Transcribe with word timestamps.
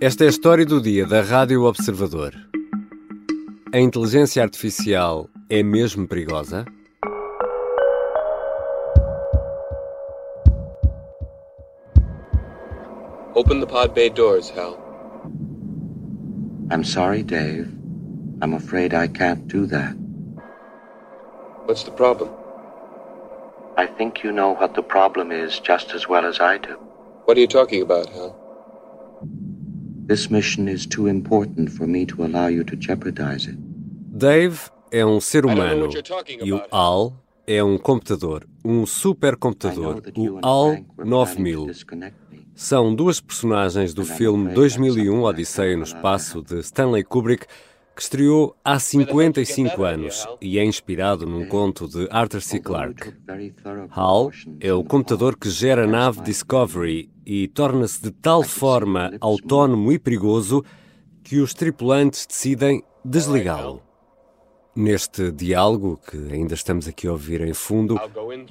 Esta 0.00 0.22
é 0.22 0.26
a 0.28 0.30
história 0.30 0.64
do 0.64 0.80
dia 0.80 1.04
da 1.04 1.22
Rádio 1.22 1.64
Observador. 1.64 2.32
A 3.74 3.80
inteligência 3.80 4.40
artificial 4.40 5.28
é 5.50 5.60
mesmo 5.60 6.06
perigosa? 6.06 6.64
Open 13.34 13.58
the 13.58 13.66
pod 13.66 13.92
bay 13.92 14.08
doors, 14.08 14.52
Hal. 14.56 14.78
I'm 16.70 16.84
sorry, 16.84 17.24
Dave. 17.24 17.66
I'm 18.40 18.54
afraid 18.54 18.94
I 18.94 19.08
can't 19.08 19.48
do 19.48 19.66
that. 19.66 19.96
What's 21.66 21.82
the 21.82 21.90
problem? 21.90 22.30
I 23.76 23.88
think 23.88 24.22
you 24.22 24.30
know 24.30 24.54
what 24.54 24.74
the 24.74 24.82
problem 24.82 25.32
is 25.32 25.58
just 25.58 25.92
as 25.92 26.08
well 26.08 26.24
as 26.24 26.38
I 26.38 26.58
do. 26.58 26.76
What 27.24 27.36
are 27.36 27.40
you 27.40 27.48
talking 27.48 27.82
about, 27.82 28.08
Hal? 28.10 28.47
This 30.08 30.30
mission 30.30 30.68
is 30.68 30.86
too 30.86 31.06
important 31.06 31.70
for 31.70 31.86
me 31.86 32.06
to 32.06 32.24
allow 32.24 32.46
you 32.48 32.64
to 32.64 32.74
jeopardize 32.76 33.46
it. 33.46 33.58
Dave 34.10 34.70
é 34.90 35.04
um 35.04 35.20
ser 35.20 35.44
humano 35.44 35.90
e 36.42 36.50
o. 36.50 36.62
Al 36.70 37.12
é 37.46 37.62
um 37.62 37.76
computador, 37.76 38.48
um 38.64 38.86
supercomputador, 38.86 40.02
o 40.16 40.38
Al 40.40 40.70
Frank 40.70 40.86
were 40.96 41.10
planning 41.10 41.52
to 41.52 41.60
9000. 41.60 41.66
disconnect 41.66 42.16
me. 42.32 42.38
São 42.54 42.94
duas 42.94 43.20
personagens 43.20 43.92
do 43.92 44.02
filme 44.02 44.50
2001 44.54 45.22
Odisseia 45.22 45.76
no 45.76 45.84
Espaço 45.84 46.42
de 46.42 46.58
Stanley 46.60 47.04
Kubrick, 47.04 47.46
que 47.98 48.04
estreou 48.04 48.56
há 48.64 48.78
55 48.78 49.82
anos 49.82 50.24
e 50.40 50.56
é 50.56 50.64
inspirado 50.64 51.26
num 51.26 51.48
conto 51.48 51.88
de 51.88 52.06
Arthur 52.12 52.40
C. 52.40 52.60
Clarke. 52.60 53.12
HAL 53.90 54.30
é 54.60 54.72
o 54.72 54.84
computador 54.84 55.36
que 55.36 55.50
gera 55.50 55.82
a 55.82 55.86
nave 55.88 56.20
Discovery 56.20 57.10
e 57.26 57.48
torna-se 57.48 58.00
de 58.00 58.12
tal 58.12 58.44
forma 58.44 59.10
autónomo 59.20 59.90
e 59.90 59.98
perigoso 59.98 60.64
que 61.24 61.40
os 61.40 61.52
tripulantes 61.52 62.24
decidem 62.24 62.84
desligá-lo. 63.04 63.87
Neste 64.78 65.32
diálogo, 65.32 65.98
que 66.08 66.32
ainda 66.32 66.54
estamos 66.54 66.86
aqui 66.86 67.08
a 67.08 67.10
ouvir 67.10 67.40
em 67.40 67.52
fundo, 67.52 68.00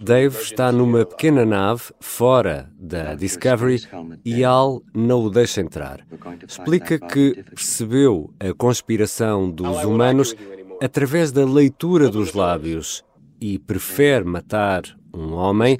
Dave 0.02 0.38
está 0.42 0.73
numa 0.73 1.06
pequena 1.06 1.45
nave 1.45 1.84
fora 2.02 2.69
da 2.78 3.16
Discovery 3.16 3.81
e 4.25 4.44
Al 4.44 4.84
não 4.94 5.23
o 5.23 5.30
deixa 5.30 5.61
entrar. 5.61 6.06
Explica 6.45 7.00
que 7.00 7.45
percebeu 7.56 8.34
a 8.42 8.53
conspiração 8.53 9.50
dos 9.50 9.86
humanos 9.86 10.36
através 10.84 11.31
da 11.31 11.45
leitura 11.45 12.09
dos 12.09 12.34
lábios 12.34 13.06
e 13.39 13.58
prefere 13.58 14.25
matar 14.25 14.84
um 15.14 15.34
homem 15.34 15.78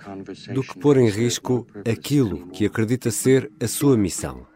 do 0.54 0.62
que 0.64 0.80
pôr 0.80 0.96
em 0.96 1.10
risco 1.10 1.68
aquilo 1.86 2.48
que 2.52 2.66
acredita 2.66 3.12
ser 3.12 3.52
a 3.62 3.68
sua 3.68 3.98
missão. 3.98 4.48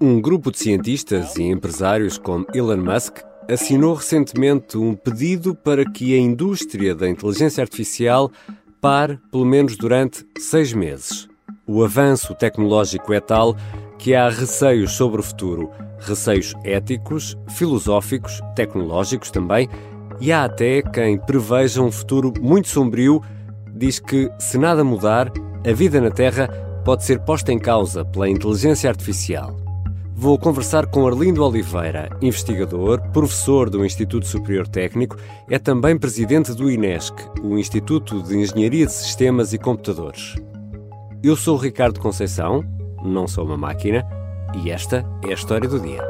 Um 0.00 0.20
grupo 0.20 0.52
de 0.52 0.60
cientistas 0.60 1.34
e 1.34 1.42
empresários 1.42 2.18
como 2.18 2.46
Elon 2.54 2.76
Musk 2.76 3.31
assinou 3.48 3.94
recentemente 3.94 4.76
um 4.76 4.94
pedido 4.94 5.54
para 5.54 5.84
que 5.84 6.14
a 6.14 6.18
indústria 6.18 6.94
da 6.94 7.08
inteligência 7.08 7.62
artificial 7.62 8.30
pare 8.80 9.18
pelo 9.30 9.44
menos 9.44 9.76
durante 9.76 10.26
seis 10.38 10.72
meses. 10.72 11.28
O 11.66 11.84
avanço 11.84 12.34
tecnológico 12.34 13.12
é 13.12 13.20
tal 13.20 13.56
que 13.98 14.14
há 14.14 14.28
receios 14.28 14.92
sobre 14.92 15.20
o 15.20 15.22
futuro, 15.22 15.70
receios 16.00 16.52
éticos, 16.64 17.36
filosóficos, 17.50 18.40
tecnológicos 18.56 19.30
também, 19.30 19.68
e 20.20 20.32
há 20.32 20.44
até 20.44 20.82
quem 20.82 21.16
preveja 21.16 21.80
um 21.80 21.92
futuro 21.92 22.32
muito 22.40 22.68
sombrio, 22.68 23.22
diz 23.74 24.00
que 24.00 24.30
se 24.38 24.58
nada 24.58 24.82
mudar, 24.82 25.32
a 25.64 25.72
vida 25.72 26.00
na 26.00 26.10
Terra 26.10 26.48
pode 26.84 27.04
ser 27.04 27.20
posta 27.20 27.52
em 27.52 27.58
causa 27.58 28.04
pela 28.04 28.28
inteligência 28.28 28.90
artificial. 28.90 29.61
Vou 30.22 30.38
conversar 30.38 30.86
com 30.86 31.04
Arlindo 31.04 31.44
Oliveira, 31.44 32.08
investigador, 32.22 33.00
professor 33.12 33.68
do 33.68 33.84
Instituto 33.84 34.24
Superior 34.24 34.68
Técnico, 34.68 35.16
é 35.50 35.58
também 35.58 35.98
presidente 35.98 36.54
do 36.54 36.70
INESC, 36.70 37.12
o 37.42 37.58
Instituto 37.58 38.22
de 38.22 38.36
Engenharia 38.36 38.86
de 38.86 38.92
Sistemas 38.92 39.52
e 39.52 39.58
Computadores. 39.58 40.36
Eu 41.24 41.34
sou 41.34 41.56
Ricardo 41.56 41.98
Conceição, 41.98 42.62
não 43.04 43.26
sou 43.26 43.44
uma 43.44 43.56
máquina, 43.56 44.04
e 44.64 44.70
esta 44.70 45.04
é 45.26 45.30
a 45.30 45.34
história 45.34 45.68
do 45.68 45.80
dia. 45.80 46.02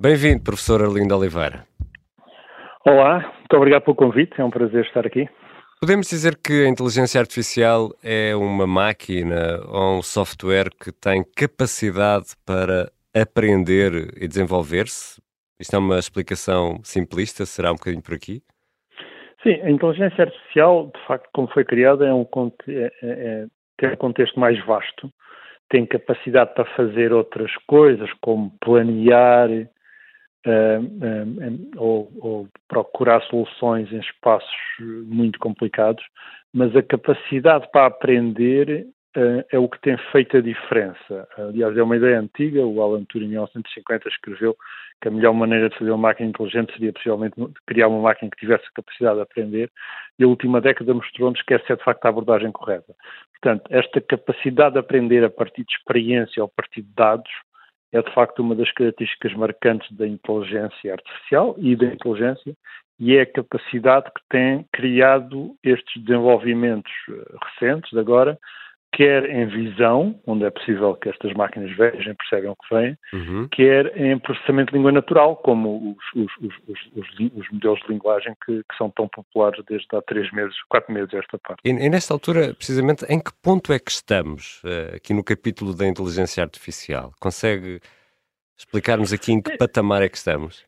Bem-vindo, 0.00 0.42
professor 0.42 0.82
Arlindo 0.82 1.16
Oliveira. 1.16 1.64
Olá, 2.84 3.20
muito 3.20 3.56
obrigado 3.56 3.84
pelo 3.84 3.94
convite, 3.94 4.40
é 4.40 4.44
um 4.44 4.50
prazer 4.50 4.84
estar 4.84 5.06
aqui. 5.06 5.28
Podemos 5.80 6.08
dizer 6.08 6.36
que 6.36 6.64
a 6.64 6.68
inteligência 6.68 7.20
artificial 7.20 7.90
é 8.02 8.34
uma 8.34 8.66
máquina 8.66 9.60
ou 9.68 9.98
um 9.98 10.02
software 10.02 10.70
que 10.70 10.90
tem 10.90 11.22
capacidade 11.36 12.34
para 12.44 12.90
aprender 13.14 14.12
e 14.20 14.26
desenvolver-se? 14.26 15.22
Isto 15.60 15.76
é 15.76 15.78
uma 15.78 16.00
explicação 16.00 16.80
simplista? 16.82 17.46
Será 17.46 17.70
um 17.70 17.76
bocadinho 17.76 18.02
por 18.02 18.14
aqui? 18.14 18.42
Sim, 19.44 19.60
a 19.62 19.70
inteligência 19.70 20.24
artificial, 20.24 20.90
de 20.92 21.06
facto, 21.06 21.28
como 21.32 21.46
foi 21.46 21.64
criada, 21.64 22.04
é 22.08 22.12
um, 22.12 22.26
é- 22.66 22.72
é- 22.72 22.90
é- 23.02 23.46
tem 23.76 23.92
um 23.92 23.96
contexto 23.96 24.38
mais 24.40 24.58
vasto, 24.66 25.08
tem 25.70 25.86
capacidade 25.86 26.54
para 26.54 26.64
fazer 26.74 27.12
outras 27.12 27.52
coisas, 27.68 28.10
como 28.20 28.52
planear 28.60 29.48
ou, 31.76 32.10
ou 32.20 32.48
procurar 32.68 33.22
soluções 33.24 33.92
em 33.92 33.98
espaços 33.98 34.50
eh, 34.80 34.84
muito 35.06 35.38
complicados, 35.38 36.04
mas 36.52 36.74
a 36.76 36.82
capacidade 36.82 37.70
para 37.72 37.86
aprender 37.86 38.86
eh, 39.16 39.46
é 39.52 39.58
o 39.58 39.68
que 39.68 39.80
tem 39.80 39.96
feito 40.12 40.36
a 40.36 40.40
diferença. 40.40 41.28
Aliás, 41.36 41.76
é 41.76 41.82
uma 41.82 41.96
ideia 41.96 42.20
antiga, 42.20 42.64
o 42.64 42.80
Alan 42.80 43.04
Turing 43.04 43.26
em 43.26 43.30
1950 43.30 44.08
escreveu 44.08 44.56
que 45.00 45.08
a 45.08 45.10
melhor 45.10 45.32
maneira 45.32 45.68
de 45.68 45.78
fazer 45.78 45.90
uma 45.90 46.08
máquina 46.08 46.28
inteligente 46.28 46.72
seria 46.72 46.92
possivelmente 46.92 47.36
criar 47.66 47.88
uma 47.88 48.02
máquina 48.02 48.30
que 48.30 48.36
tivesse 48.36 48.64
a 48.66 48.82
capacidade 48.82 49.16
de 49.16 49.22
aprender, 49.22 49.70
e 50.18 50.24
a 50.24 50.28
última 50.28 50.60
década 50.60 50.92
mostrou-nos 50.92 51.40
que 51.42 51.54
essa 51.54 51.72
é 51.72 51.76
de 51.76 51.84
facto 51.84 52.04
a 52.04 52.08
abordagem 52.08 52.50
correta. 52.52 52.94
Portanto, 53.32 53.68
esta 53.70 54.00
capacidade 54.00 54.74
de 54.74 54.80
aprender 54.80 55.24
a 55.24 55.30
partir 55.30 55.64
de 55.64 55.72
experiência 55.72 56.42
ou 56.42 56.46
a 56.46 56.56
partir 56.56 56.82
de 56.82 56.92
dados 56.94 57.30
é 57.92 58.02
de 58.02 58.12
facto 58.12 58.40
uma 58.40 58.54
das 58.54 58.70
características 58.72 59.34
marcantes 59.34 59.90
da 59.96 60.06
inteligência 60.06 60.92
artificial 60.92 61.54
e 61.58 61.74
da 61.74 61.86
inteligência, 61.86 62.54
e 62.98 63.16
é 63.16 63.22
a 63.22 63.26
capacidade 63.26 64.06
que 64.06 64.22
tem 64.28 64.66
criado 64.72 65.54
estes 65.62 66.02
desenvolvimentos 66.02 66.92
eh, 67.08 67.36
recentes 67.44 67.96
agora, 67.96 68.38
quer 68.92 69.28
em 69.30 69.46
visão, 69.46 70.18
onde 70.26 70.44
é 70.44 70.50
possível 70.50 70.94
que 70.94 71.08
estas 71.08 71.32
máquinas 71.34 71.70
vejam 71.76 72.14
percebam 72.16 72.52
o 72.52 72.56
que 72.56 72.74
vêm, 72.74 72.98
Uhum. 73.12 73.48
quer 73.50 73.96
em 73.96 74.18
processamento 74.18 74.72
de 74.72 74.76
língua 74.78 74.90
natural, 74.92 75.36
como 75.36 75.96
os, 76.14 76.22
os- 76.40 76.58
os- 76.66 76.90
os- 76.96 77.50
modelos 77.52 77.80
de 77.80 77.88
linguagem 77.92 78.34
que, 78.44 78.58
que 78.62 78.76
são 78.76 78.90
tão 78.90 79.06
populares 79.08 79.62
desde 79.68 79.86
há 79.92 80.02
três 80.02 80.30
meses, 80.32 80.54
quatro 80.68 80.92
meses 80.92 81.12
esta 81.14 81.38
parte. 81.38 81.60
E, 81.64 81.68
e 81.70 81.88
nesta 81.90 82.12
altura, 82.14 82.54
precisamente, 82.54 83.04
em 83.08 83.20
que 83.20 83.30
ponto 83.42 83.72
é 83.72 83.78
que 83.78 83.90
estamos 83.90 84.60
eh, 84.64 84.96
aqui 84.96 85.12
no 85.14 85.22
capítulo 85.22 85.76
da 85.76 85.86
inteligência 85.86 86.42
artificial? 86.42 87.12
Consegue 87.20 87.80
explicar-nos 88.56 89.12
aqui 89.12 89.32
em 89.32 89.40
que 89.40 89.56
patamar 89.56 90.02
é 90.02 90.08
que 90.08 90.16
estamos? 90.16 90.64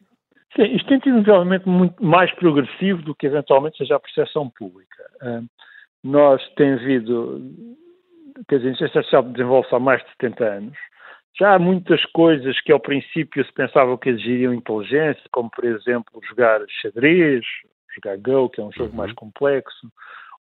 Sim, 0.54 0.64
isto 0.74 0.88
tem 0.88 0.98
tido 0.98 1.16
um 1.16 1.20
desenvolvimento 1.22 1.68
muito 1.68 2.04
mais 2.04 2.30
progressivo 2.34 3.02
do 3.02 3.14
que 3.14 3.26
eventualmente 3.26 3.76
seja 3.78 3.96
a 3.96 4.00
percepção 4.00 4.50
pública. 4.50 5.02
Ah, 5.22 5.40
nós 6.02 6.42
temos 6.56 6.80
havido, 6.82 7.40
quer 8.48 8.56
dizer, 8.56 8.68
a 8.68 8.72
inteligência 8.72 8.98
artificial 8.98 9.22
desenvolve-se 9.24 9.74
há 9.74 9.78
mais 9.78 10.02
de 10.02 10.10
70 10.10 10.44
anos. 10.44 10.78
Já 11.38 11.54
há 11.54 11.58
muitas 11.58 12.04
coisas 12.06 12.60
que 12.60 12.72
ao 12.72 12.80
princípio 12.80 13.44
se 13.44 13.52
pensava 13.52 13.96
que 13.96 14.10
exigiriam 14.10 14.52
inteligência, 14.52 15.22
como 15.32 15.50
por 15.50 15.64
exemplo 15.64 16.20
jogar 16.28 16.60
xadrez, 16.82 17.44
jogar 17.94 18.18
Go, 18.18 18.48
que 18.50 18.60
é 18.60 18.64
um 18.64 18.72
jogo 18.72 18.90
Uhum. 18.90 18.96
mais 18.96 19.12
complexo, 19.12 19.88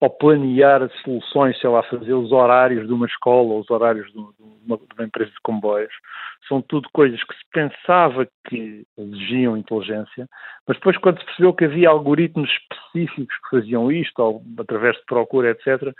ou 0.00 0.10
planear 0.10 0.88
soluções, 1.02 1.58
sei 1.60 1.70
lá, 1.70 1.82
fazer 1.84 2.12
os 2.12 2.30
horários 2.32 2.86
de 2.86 2.92
uma 2.92 3.06
escola 3.06 3.54
os 3.54 3.70
horários 3.70 4.10
de 4.12 4.18
uma, 4.18 4.32
de 4.32 4.42
uma- 4.66 4.76
de 4.76 4.94
uma 4.98 5.04
empresa 5.06 5.30
de 5.30 5.40
comboios. 5.42 5.92
São 6.48 6.60
tudo 6.60 6.88
coisas 6.92 7.22
que 7.24 7.34
se 7.34 7.44
pensava 7.52 8.28
que 8.48 8.84
exigiam 8.98 9.56
inteligência, 9.56 10.28
mas 10.68 10.76
depois 10.76 10.96
quando 10.98 11.18
se 11.20 11.24
percebeu 11.24 11.54
que 11.54 11.64
havia 11.64 11.88
algoritmos 11.88 12.50
específicos 12.50 13.34
que 13.38 13.50
faziam 13.56 13.90
isto, 13.90 14.18
ou 14.18 14.42
através 14.58 14.96
de 14.96 15.04
procura, 15.06 15.50
etc., 15.50 15.92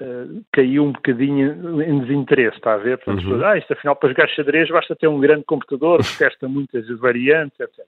eh, 0.00 0.24
caiu 0.52 0.84
um 0.84 0.92
bocadinho 0.92 1.82
em 1.82 2.00
desinteresse, 2.00 2.56
está 2.56 2.74
a 2.74 2.78
ver? 2.78 2.98
Portanto, 2.98 3.18
as 3.18 3.24
Uhum. 3.24 3.30
pessoas, 3.32 3.52
ah, 3.52 3.58
isto 3.58 3.72
afinal 3.72 3.96
para 3.96 4.08
jogar 4.10 4.28
xadrez 4.28 4.68
basta 4.70 4.96
ter 4.96 5.06
um 5.08 5.20
grande 5.20 5.44
computador 5.44 6.00
que 6.02 6.18
testa 6.18 6.48
muitas 6.48 6.86
variantes, 6.98 7.58
etc. 7.60 7.78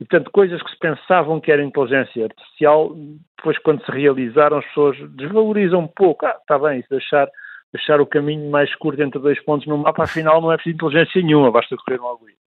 E, 0.00 0.04
portanto, 0.04 0.30
coisas 0.32 0.62
que 0.62 0.70
se 0.70 0.78
pensavam 0.78 1.38
que 1.40 1.52
era 1.52 1.62
inteligência 1.62 2.24
artificial, 2.24 2.94
depois, 3.36 3.58
quando 3.58 3.84
se 3.84 3.90
realizaram, 3.92 4.58
as 4.58 4.64
pessoas 4.66 4.96
desvalorizam 5.10 5.80
um 5.80 5.86
pouco. 5.88 6.24
Ah, 6.26 6.36
está 6.40 6.58
bem, 6.58 6.80
isso 6.80 6.88
deixar, 6.90 7.28
deixar 7.72 8.00
o 8.00 8.06
caminho 8.06 8.50
mais 8.50 8.74
curto 8.76 9.00
entre 9.02 9.20
dois 9.20 9.38
pontos 9.44 9.66
no 9.66 9.78
mapa, 9.78 10.04
afinal, 10.04 10.40
não 10.40 10.50
é 10.50 10.56
preciso 10.56 10.74
inteligência 10.76 11.22
nenhuma, 11.22 11.50
basta 11.52 11.76
correr 11.76 12.00
um 12.00 12.06
algoritmo. 12.06 12.41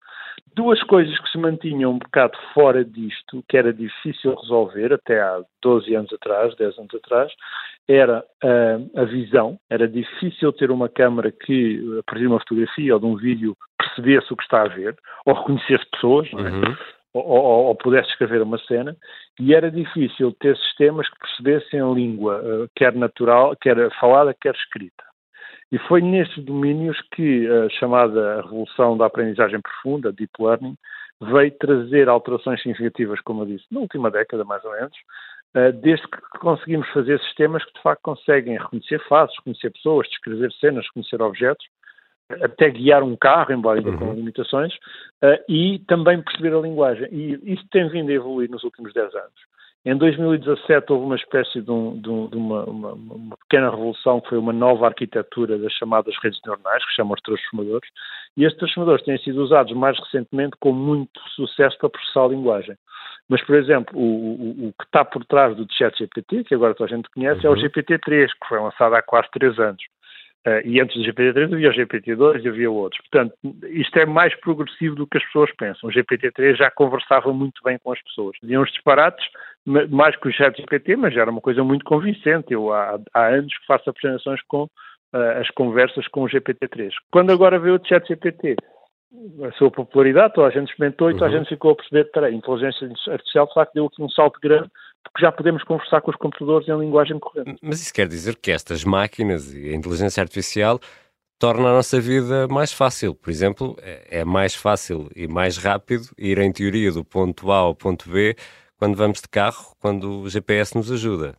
Duas 0.56 0.82
coisas 0.84 1.18
que 1.20 1.30
se 1.30 1.38
mantinham 1.38 1.92
um 1.92 1.98
bocado 1.98 2.38
fora 2.54 2.84
disto, 2.84 3.44
que 3.48 3.58
era 3.58 3.74
difícil 3.74 4.36
resolver 4.36 4.94
até 4.94 5.22
há 5.22 5.42
12 5.62 5.96
anos 5.96 6.14
atrás, 6.14 6.56
10 6.56 6.78
anos 6.78 6.96
atrás, 6.96 7.32
era 7.88 8.24
uh, 8.44 9.00
a 9.00 9.04
visão. 9.06 9.58
Era 9.70 9.88
difícil 9.88 10.52
ter 10.54 10.72
uma 10.72 10.90
câmara 10.90 11.32
que, 11.32 11.80
a 12.00 12.04
partir 12.04 12.22
de 12.22 12.28
uma 12.28 12.40
fotografia 12.40 12.94
ou 12.94 13.00
de 13.00 13.06
um 13.06 13.16
vídeo, 13.16 13.56
percebesse 13.78 14.32
o 14.32 14.38
que 14.38 14.44
está 14.44 14.64
a 14.64 14.68
ver, 14.68 14.96
ou 15.26 15.34
reconhecesse 15.34 15.86
pessoas, 15.92 16.28
é? 16.32 16.36
uhum. 16.36 16.78
ou, 17.14 17.24
ou, 17.26 17.66
ou, 17.68 17.76
pudesse 17.76 18.10
escrever 18.10 18.42
uma 18.42 18.58
cena, 18.60 18.96
e 19.40 19.54
era 19.54 19.72
difícil 19.72 20.34
ter 20.40 20.56
sistemas 20.58 21.10
que 21.10 21.20
percebessem 21.20 21.82
a 21.82 21.86
língua, 21.86 22.42
uh, 22.42 22.70
quer 22.76 22.94
natural, 22.94 23.56
quer 23.60 23.90
falada, 24.00 24.36
quer 24.40 24.54
escrita. 24.56 25.11
E 25.72 25.80
foi 25.80 26.02
nestes 26.02 26.44
domínios 26.44 27.00
que 27.16 27.48
a 27.48 27.70
chamada 27.70 28.42
revolução 28.42 28.98
da 28.98 29.06
aprendizagem 29.06 29.62
profunda, 29.62 30.12
Deep 30.12 30.34
Learning, 30.40 30.76
veio 31.22 31.52
trazer 31.52 32.10
alterações 32.10 32.62
significativas, 32.62 33.22
como 33.22 33.44
eu 33.44 33.46
disse, 33.46 33.66
na 33.72 33.80
última 33.80 34.12
década, 34.12 34.44
mais 34.44 34.64
ou 34.66 34.72
menos, 34.72 34.98
eh, 35.54 35.72
desde 35.72 36.06
que 36.08 36.40
conseguimos 36.40 36.90
fazer 36.90 37.20
sistemas 37.20 37.64
que 37.64 37.74
de 37.74 37.82
facto 37.82 38.02
conseguem 38.02 38.58
reconhecer 38.58 39.00
faces, 39.08 39.36
reconhecer 39.38 39.70
pessoas, 39.72 40.08
descrever 40.08 40.52
cenas, 40.54 40.86
reconhecer 40.88 41.22
objetos, 41.22 41.66
até 42.42 42.70
guiar 42.70 43.04
um 43.04 43.16
carro, 43.16 43.52
embora 43.54 43.80
ainda 43.80 43.92
uhum. 43.92 43.98
com 43.98 44.14
limitações, 44.14 44.74
eh, 45.22 45.44
e 45.48 45.80
também 45.88 46.22
perceber 46.22 46.56
a 46.56 46.62
linguagem. 46.62 47.08
E 47.12 47.54
isso 47.54 47.66
tem 47.72 47.88
vindo 47.90 48.10
a 48.10 48.14
evoluir 48.14 48.50
nos 48.50 48.64
últimos 48.64 48.94
10 48.94 49.14
anos. 49.14 49.52
Em 49.84 49.98
2017 49.98 50.94
houve 50.94 51.06
uma 51.06 51.16
espécie 51.16 51.60
de, 51.60 51.72
um, 51.72 52.00
de, 52.00 52.08
um, 52.08 52.28
de 52.28 52.38
uma, 52.38 52.64
uma, 52.66 52.94
uma, 52.94 53.38
pequena 53.38 53.72
revolução 53.72 54.22
que 54.22 54.30
foi 54.30 54.38
uma 54.38 54.54
nova 54.54 54.86
arquitetura 54.86 55.58
das 55.58 55.74
chamadas 55.74 56.14
redes 56.22 56.40
neuronais, 56.46 56.86
que 56.86 56.94
chamam 56.94 57.14
os 57.14 57.22
transformadores, 57.22 57.90
e 58.38 58.44
estes 58.44 58.60
transformadores 58.60 59.04
têm 59.04 59.18
sido 59.18 59.42
usados 59.42 59.74
mais 59.74 59.98
recentemente 59.98 60.56
com 60.60 60.72
muito 60.72 61.20
sucesso 61.36 61.76
para 61.80 61.90
processar 61.90 62.26
a 62.26 62.28
linguagem. 62.28 62.76
Mas, 63.28 63.44
por 63.44 63.56
exemplo, 63.56 63.98
o, 63.98 64.04
o, 64.04 64.68
o 64.68 64.74
que 64.74 64.84
está 64.84 65.04
por 65.04 65.26
trás 65.26 65.56
do 65.58 65.66
ChatGPT, 65.72 66.44
que 66.44 66.54
agora 66.54 66.76
toda 66.76 66.94
a 66.94 66.96
gente 66.96 67.10
conhece, 67.10 67.48
uhum. 67.48 67.54
é 67.54 67.58
o 67.58 67.60
GPT-3, 67.60 68.28
que 68.28 68.48
foi 68.48 68.60
lançado 68.60 68.94
há 68.94 69.02
quase 69.02 69.30
três 69.32 69.58
anos. 69.58 69.82
Uh, 70.48 70.66
e 70.66 70.82
antes 70.82 70.98
do 70.98 71.04
GPT-3 71.04 71.54
havia 71.54 71.70
o 71.70 71.74
GPT-2 71.74 72.44
e 72.44 72.50
havia 72.50 72.72
outros. 72.72 73.00
Portanto, 73.02 73.36
isto 73.70 74.00
é 74.00 74.08
mais 74.08 74.34
progressivo 74.40 74.96
do 74.96 75.06
que 75.06 75.20
as 75.20 75.26
pessoas 75.26 75.52
pensam. 75.56 75.88
O 75.88 75.94
GPT-3 75.94 76.56
já 76.56 76.72
conversava 76.72 77.32
muito 77.32 77.62
bem 77.64 77.78
com 77.78 77.92
as 77.92 78.02
pessoas. 78.02 78.36
Dizia 78.42 78.60
uns 78.60 78.72
disparates, 78.72 79.24
mais 79.66 80.16
que 80.16 80.28
o 80.28 80.34
ChatGPT, 80.34 80.96
mas 80.96 81.14
já 81.14 81.22
era 81.22 81.30
uma 81.30 81.42
coisa 81.42 81.64
muito 81.64 81.86
convincente. 81.86 82.54
Eu 82.54 82.74
há, 82.74 83.00
há 83.14 83.28
anos 83.28 83.56
que 83.56 83.68
faço 83.68 83.88
apresentações 83.88 84.42
com 84.48 84.64
uh, 84.64 85.40
as 85.40 85.50
conversas 85.52 86.08
com 86.08 86.24
o 86.24 86.28
GPT-3. 86.28 86.90
Quando 87.12 87.32
agora 87.32 87.60
veio 87.60 87.76
o 87.76 87.88
ChatGPT, 87.88 88.56
a 89.44 89.52
sua 89.54 89.70
popularidade, 89.70 90.34
toda 90.34 90.48
a 90.48 90.52
gente 90.52 90.72
experimentou 90.72 91.12
e 91.12 91.14
toda 91.14 91.26
a 91.26 91.30
uhum. 91.30 91.38
gente 91.38 91.50
ficou 91.50 91.72
a 91.72 91.76
perceber 91.76 92.10
que 92.12 92.20
a 92.20 92.32
inteligência 92.32 92.90
artificial 93.10 93.46
de 93.46 93.54
facto 93.54 93.74
deu 93.74 93.86
aqui 93.86 94.02
um 94.02 94.10
salto 94.10 94.40
grande 94.42 94.70
porque 95.04 95.26
já 95.26 95.32
podemos 95.32 95.64
conversar 95.64 96.02
com 96.02 96.12
os 96.12 96.18
computadores 96.18 96.68
em 96.68 96.78
linguagem 96.78 97.20
corrente. 97.20 97.58
Mas 97.62 97.82
isso 97.82 97.94
quer 97.94 98.08
dizer 98.08 98.36
que 98.36 98.52
estas 98.52 98.84
máquinas 98.84 99.54
e 99.54 99.70
a 99.70 99.76
inteligência 99.76 100.22
artificial 100.22 100.80
torna 101.40 101.70
a 101.70 101.74
nossa 101.74 102.00
vida 102.00 102.48
mais 102.48 102.72
fácil. 102.72 103.16
Por 103.16 103.32
exemplo, 103.32 103.76
é, 103.82 104.20
é 104.20 104.26
mais 104.26 104.54
fácil 104.54 105.10
e 105.16 105.28
mais 105.28 105.58
rápido 105.58 106.04
ir 106.18 106.38
em 106.38 106.52
teoria 106.52 106.92
do 106.92 107.04
ponto 107.04 107.52
A 107.52 107.58
ao 107.58 107.76
ponto 107.76 108.10
B 108.10 108.36
quando 108.78 108.96
vamos 108.96 109.22
de 109.22 109.28
carro, 109.28 109.76
quando 109.80 110.22
o 110.22 110.30
GPS 110.30 110.76
nos 110.76 110.92
ajuda. 110.92 111.36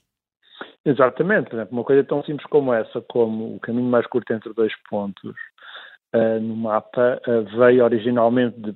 Exatamente. 0.84 1.50
Uma 1.70 1.84
coisa 1.84 2.02
tão 2.04 2.22
simples 2.24 2.46
como 2.48 2.74
essa, 2.74 3.00
como 3.02 3.56
o 3.56 3.60
caminho 3.60 3.88
mais 3.88 4.06
curto 4.06 4.32
entre 4.32 4.52
dois 4.52 4.72
pontos, 4.90 5.34
uh, 6.14 6.40
no 6.40 6.56
mapa 6.56 7.20
uh, 7.26 7.56
veio 7.56 7.84
originalmente 7.84 8.58
de, 8.60 8.74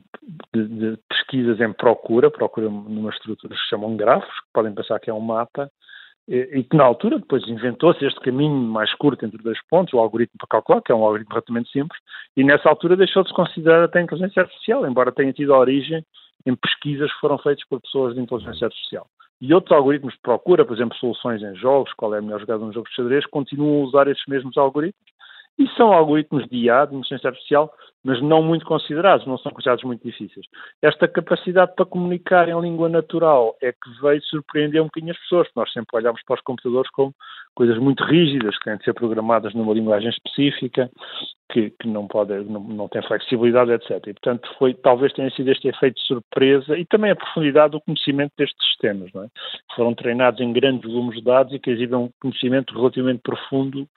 de, 0.54 0.68
de, 0.68 0.98
pesquisas 1.08 1.60
em 1.60 1.72
procura, 1.72 2.30
procura 2.30 2.68
numa 2.68 3.10
estrutura 3.10 3.54
que 3.54 3.60
se 3.60 3.68
chamam 3.68 3.96
grafos, 3.96 4.28
que 4.28 4.52
podem 4.52 4.74
pensar 4.74 4.98
que 4.98 5.10
é 5.10 5.14
um 5.14 5.20
mapa, 5.20 5.70
e, 6.28 6.64
que 6.64 6.76
na 6.76 6.84
altura 6.84 7.18
depois 7.18 7.46
inventou-se 7.46 8.04
este 8.04 8.18
caminho 8.20 8.52
mais 8.52 8.92
curto 8.94 9.24
entre 9.24 9.40
dois 9.42 9.58
pontos, 9.68 9.94
o 9.94 9.98
algoritmo 9.98 10.34
para 10.38 10.48
calcular, 10.48 10.82
que 10.82 10.90
é 10.90 10.94
um 10.94 11.04
algoritmo 11.04 11.30
relativamente 11.30 11.70
simples, 11.70 12.00
e 12.36 12.42
nessa 12.42 12.68
altura 12.68 12.96
deixou 12.96 13.22
de 13.22 13.28
se 13.28 13.34
considerar 13.34 13.84
até 13.84 14.00
a 14.00 14.02
inteligência 14.02 14.42
artificial, 14.42 14.86
embora 14.86 15.12
tenha 15.12 15.32
tido 15.32 15.54
origem 15.54 16.04
em 16.44 16.54
pesquisas 16.56 17.12
que 17.12 17.20
foram 17.20 17.38
feitas 17.38 17.64
por 17.68 17.80
pessoas 17.80 18.14
de 18.14 18.20
inteligência 18.20 18.66
artificial. 18.66 19.06
E 19.40 19.52
outros 19.54 19.76
algoritmos 19.76 20.14
de 20.14 20.20
procura, 20.20 20.64
por 20.64 20.74
exemplo, 20.74 20.96
soluções 20.96 21.42
em 21.42 21.54
jogos, 21.56 21.92
qual 21.92 22.14
é 22.14 22.18
a 22.18 22.22
melhor 22.22 22.40
jogada 22.40 22.64
num 22.64 22.72
jogo 22.72 22.88
de 22.88 22.94
xadrez, 22.94 23.26
continuam 23.26 23.82
a 23.82 23.86
usar 23.86 24.08
esses 24.08 24.24
mesmos 24.26 24.56
algoritmos 24.56 25.15
e 25.58 25.66
são 25.70 25.92
algoritmos 25.92 26.46
de 26.48 26.56
IA, 26.56 26.84
de 26.84 26.94
inteligência 26.94 27.28
artificial, 27.28 27.72
mas 28.04 28.22
não 28.22 28.42
muito 28.42 28.64
considerados, 28.64 29.26
não 29.26 29.38
são 29.38 29.50
considerados 29.50 29.82
muito 29.82 30.02
difíceis. 30.04 30.46
Esta 30.80 31.08
capacidade 31.08 31.74
para 31.74 31.84
comunicar 31.84 32.48
em 32.48 32.60
língua 32.60 32.88
natural 32.88 33.56
é 33.60 33.72
que 33.72 34.00
veio 34.00 34.22
surpreender 34.22 34.80
um 34.80 34.84
bocadinho 34.84 35.12
as 35.12 35.18
pessoas, 35.18 35.48
nós 35.56 35.72
sempre 35.72 35.96
olhamos 35.96 36.22
para 36.24 36.34
os 36.34 36.40
computadores 36.42 36.90
como 36.90 37.12
coisas 37.54 37.78
muito 37.78 38.04
rígidas, 38.04 38.56
que 38.58 38.64
têm 38.64 38.76
de 38.76 38.84
ser 38.84 38.94
programadas 38.94 39.54
numa 39.54 39.72
linguagem 39.72 40.10
específica, 40.10 40.90
que, 41.50 41.70
que 41.70 41.88
não, 41.88 42.06
pode, 42.06 42.32
não, 42.44 42.60
não 42.60 42.88
tem 42.88 43.02
flexibilidade, 43.02 43.72
etc. 43.72 43.90
E, 44.06 44.12
portanto, 44.12 44.48
foi, 44.58 44.74
talvez 44.74 45.12
tenha 45.12 45.30
sido 45.30 45.50
este 45.50 45.68
efeito 45.68 45.96
de 45.96 46.06
surpresa 46.06 46.76
e 46.76 46.84
também 46.84 47.10
a 47.10 47.16
profundidade 47.16 47.72
do 47.72 47.80
conhecimento 47.80 48.32
destes 48.36 48.64
sistemas, 48.68 49.10
não 49.12 49.24
é? 49.24 49.28
Foram 49.74 49.94
treinados 49.94 50.40
em 50.40 50.52
grandes 50.52 50.88
volumes 50.88 51.16
de 51.16 51.24
dados 51.24 51.52
e 51.52 51.58
que 51.58 51.70
exibem 51.70 51.98
um 51.98 52.10
conhecimento 52.20 52.74
relativamente 52.74 53.22
profundo 53.22 53.88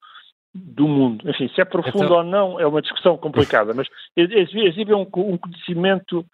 do 0.54 0.88
mundo. 0.88 1.30
Enfim, 1.30 1.50
se 1.54 1.62
é 1.62 1.66
profundo 1.66 2.06
então... 2.06 2.18
ou 2.18 2.24
não 2.24 2.60
é 2.60 2.66
uma 2.66 2.82
discussão 2.82 3.18
complicada, 3.18 3.74
mas 3.74 3.88
exibe 4.16 4.94
um, 4.94 5.02
um, 5.02 5.38
conhecimento 5.38 6.26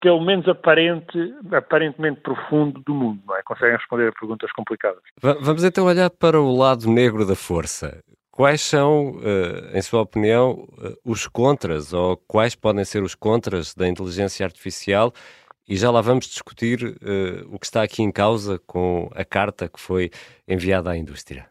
pelo 0.00 0.20
menos 0.20 0.46
aparente, 0.46 1.34
aparentemente 1.52 2.20
profundo 2.20 2.80
do 2.82 2.94
mundo, 2.94 3.20
não 3.26 3.36
é? 3.36 3.42
Conseguem 3.42 3.76
responder 3.76 4.08
a 4.08 4.12
perguntas 4.12 4.52
complicadas. 4.52 5.02
Vamos 5.20 5.64
então 5.64 5.86
olhar 5.86 6.10
para 6.10 6.40
o 6.40 6.54
lado 6.54 6.88
negro 6.88 7.26
da 7.26 7.34
força. 7.34 8.02
Quais 8.30 8.60
são, 8.60 9.18
eh, 9.22 9.78
em 9.78 9.82
sua 9.82 10.02
opinião, 10.02 10.68
eh, 10.82 10.92
os 11.04 11.26
contras, 11.26 11.94
ou 11.94 12.18
quais 12.28 12.54
podem 12.54 12.84
ser 12.84 13.02
os 13.02 13.14
contras 13.14 13.74
da 13.74 13.88
inteligência 13.88 14.44
artificial? 14.44 15.12
E 15.66 15.74
já 15.74 15.90
lá 15.90 16.00
vamos 16.00 16.26
discutir 16.26 16.84
uh, 16.84 17.52
o 17.52 17.58
que 17.58 17.66
está 17.66 17.82
aqui 17.82 18.00
em 18.00 18.12
causa 18.12 18.60
com 18.66 19.10
a 19.12 19.24
carta 19.24 19.68
que 19.68 19.80
foi 19.80 20.10
enviada 20.46 20.90
à 20.90 20.96
indústria. 20.96 21.48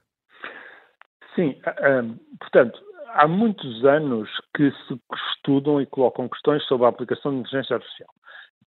Sim, 1.35 1.55
um, 2.01 2.17
portanto, 2.39 2.81
há 3.13 3.27
muitos 3.27 3.85
anos 3.85 4.29
que 4.55 4.71
se 4.71 4.99
estudam 5.35 5.81
e 5.81 5.85
colocam 5.85 6.29
questões 6.29 6.63
sobre 6.65 6.85
a 6.85 6.89
aplicação 6.89 7.31
de 7.31 7.39
inteligência 7.39 7.75
artificial. 7.75 8.09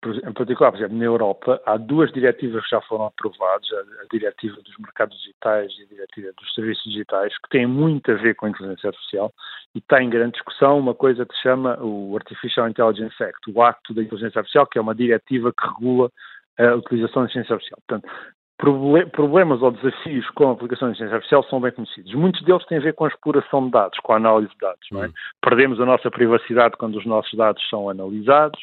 Em 0.07 0.33
particular, 0.33 0.71
por 0.71 0.79
exemplo, 0.79 0.97
na 0.97 1.05
Europa, 1.05 1.61
há 1.67 1.77
duas 1.77 2.13
diretivas 2.13 2.63
que 2.63 2.71
já 2.71 2.81
foram 2.83 3.07
aprovadas, 3.07 3.69
a, 3.73 4.07
diretiva 4.13 4.55
dos 4.63 4.79
mercados 4.79 5.19
digitais 5.19 5.73
e 5.77 5.83
a 5.83 5.87
diretiva 5.87 6.33
dos 6.39 6.55
serviços 6.55 6.85
digitais, 6.85 7.37
que 7.39 7.49
têm 7.49 7.67
muito 7.67 8.13
a 8.13 8.15
ver 8.15 8.37
com 8.37 8.47
a 8.47 8.51
inteligência 8.51 8.91
artificial 8.91 9.33
e 9.75 9.79
está 9.79 10.01
em 10.01 10.09
grande 10.09 10.35
discussão 10.35 10.79
uma 10.79 10.95
coisa 10.95 11.27
que 11.27 11.35
se 11.35 11.43
chama 11.43 11.77
o 11.83 12.15
Artificial 12.17 12.69
Intelligence 12.69 13.21
Act, 13.21 13.51
o 13.51 13.61
Acto 13.61 13.93
da 13.93 14.03
Inteligência 14.03 14.39
Artificial, 14.39 14.69
que 14.69 14.79
é 14.79 14.81
uma 14.81 14.95
diretiva 14.95 15.53
que 15.53 15.67
regula 15.67 16.13
a 16.59 16.75
utilização 16.77 17.23
da 17.23 17.29
inteligência 17.29 17.55
artificial. 17.55 17.81
Portanto, 17.89 18.09
problemas 18.59 19.63
ou 19.63 19.71
desafios 19.71 20.29
com 20.31 20.49
a 20.49 20.53
aplicação 20.53 20.89
de 20.89 20.95
inteligência 20.95 21.15
artificial 21.15 21.45
são 21.45 21.61
bem 21.61 21.71
conhecidos. 21.71 22.13
Muitos 22.15 22.43
deles 22.43 22.67
têm 22.67 22.79
a 22.79 22.81
ver 22.81 22.95
com 22.95 23.05
a 23.05 23.09
exploração 23.09 23.67
de 23.67 23.71
dados, 23.71 23.99
com 24.01 24.13
a 24.13 24.17
análise 24.17 24.51
de 24.51 24.59
dados. 24.59 24.89
É? 24.93 25.07
Hum. 25.07 25.13
Perdemos 25.41 25.81
a 25.81 25.87
nossa 25.87 26.11
privacidade 26.11 26.77
quando 26.77 26.97
os 26.97 27.07
nossos 27.07 27.33
dados 27.35 27.63
são 27.71 27.89
analisados, 27.89 28.61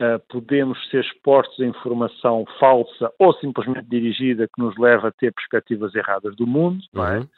uh, 0.00 0.18
podemos 0.30 0.78
ser 0.90 1.04
expostos 1.04 1.60
a 1.60 1.66
informação 1.66 2.46
falsa 2.58 3.12
ou 3.18 3.34
simplesmente 3.34 3.86
dirigida 3.88 4.48
que 4.48 4.62
nos 4.62 4.76
leva 4.78 5.08
a 5.08 5.12
ter 5.12 5.32
perspectivas 5.32 5.94
erradas 5.94 6.34
do 6.34 6.46
mundo. 6.46 6.82
É? 6.96 7.18
Uhum. 7.18 7.28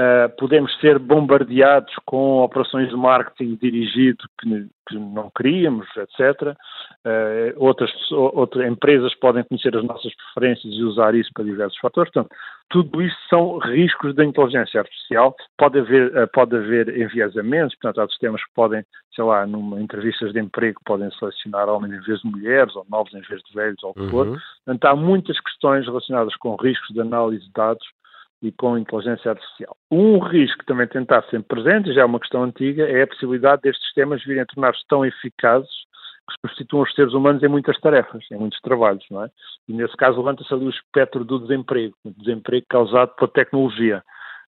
Uh, 0.00 0.34
podemos 0.38 0.74
ser 0.80 0.98
bombardeados 0.98 1.94
com 2.06 2.38
operações 2.42 2.88
de 2.88 2.96
marketing 2.96 3.56
dirigido 3.56 4.24
que, 4.40 4.66
que 4.88 4.98
não 4.98 5.30
queríamos, 5.36 5.86
etc. 5.98 6.56
Uh, 7.04 7.52
outras, 7.58 7.90
outras 8.10 8.66
empresas 8.66 9.14
podem 9.16 9.44
conhecer 9.44 9.76
as 9.76 9.84
nossas 9.84 10.14
preferências 10.14 10.72
e 10.72 10.82
usar 10.82 11.14
isso 11.14 11.30
para 11.34 11.44
diversos 11.44 11.78
fatores. 11.78 12.10
Portanto, 12.10 12.34
tudo 12.70 13.02
isso 13.02 13.16
são 13.28 13.58
riscos 13.58 14.14
da 14.14 14.24
inteligência 14.24 14.80
artificial. 14.80 15.36
Pode 15.58 15.78
haver, 15.78 16.16
uh, 16.16 16.26
pode 16.32 16.56
haver 16.56 16.88
enviesamentos, 16.98 17.76
portanto, 17.76 18.00
há 18.00 18.08
sistemas 18.08 18.42
que 18.42 18.54
podem, 18.54 18.82
sei 19.14 19.24
lá, 19.24 19.46
numa 19.46 19.78
entrevistas 19.78 20.32
de 20.32 20.40
emprego, 20.40 20.80
podem 20.86 21.10
selecionar 21.18 21.68
homens 21.68 21.92
em 21.92 22.00
vez 22.00 22.18
de 22.20 22.30
mulheres, 22.30 22.74
ou 22.74 22.86
novos 22.88 23.12
em 23.12 23.20
vez 23.20 23.42
de 23.42 23.54
velhos, 23.54 23.84
ou 23.84 23.90
o 23.90 23.94
que 23.94 24.08
for. 24.08 24.26
Uhum. 24.26 24.38
Portanto, 24.64 24.84
há 24.86 24.96
muitas 24.96 25.38
questões 25.38 25.84
relacionadas 25.84 26.34
com 26.36 26.56
riscos 26.56 26.88
de 26.94 27.00
análise 27.02 27.44
de 27.44 27.52
dados 27.52 27.86
e 28.42 28.50
com 28.50 28.76
inteligência 28.76 29.30
artificial. 29.30 29.76
Um 29.90 30.18
risco 30.18 30.58
que 30.58 30.66
também 30.66 30.88
tem 30.88 31.02
estado 31.02 31.24
sempre 31.30 31.46
presente, 31.46 31.94
já 31.94 32.02
é 32.02 32.04
uma 32.04 32.18
questão 32.18 32.42
antiga, 32.42 32.84
é 32.84 33.02
a 33.02 33.06
possibilidade 33.06 33.62
destes 33.62 33.84
sistemas 33.86 34.22
virem 34.24 34.42
a 34.42 34.46
tornar-se 34.46 34.82
tão 34.88 35.06
eficazes 35.06 35.70
que 36.28 36.34
substituam 36.40 36.82
os 36.82 36.94
seres 36.94 37.12
humanos 37.14 37.42
em 37.42 37.48
muitas 37.48 37.78
tarefas, 37.80 38.24
em 38.30 38.36
muitos 38.36 38.60
trabalhos, 38.60 39.04
não 39.10 39.24
é? 39.24 39.30
E 39.68 39.72
nesse 39.72 39.96
caso 39.96 40.18
levanta-se 40.18 40.52
ali 40.52 40.66
o 40.66 40.70
espectro 40.70 41.24
do 41.24 41.38
desemprego, 41.38 41.94
o 42.04 42.10
desemprego 42.10 42.66
causado 42.68 43.14
pela 43.14 43.30
tecnologia. 43.30 44.02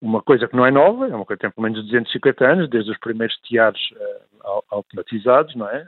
uma 0.01 0.23
coisa 0.23 0.49
que 0.49 0.57
não 0.57 0.65
é 0.65 0.71
nova, 0.71 1.07
é 1.07 1.15
uma 1.15 1.27
coisa 1.27 1.39
que 1.39 1.47
tem 1.47 1.51
pelo 1.51 1.65
menos 1.65 1.85
250 1.85 2.47
anos, 2.47 2.71
desde 2.71 2.91
os 2.91 2.99
primeiros 2.99 3.37
teares 3.41 3.81
uh, 3.93 4.63
automatizados, 4.71 5.55
não 5.57 5.69
é? 5.69 5.85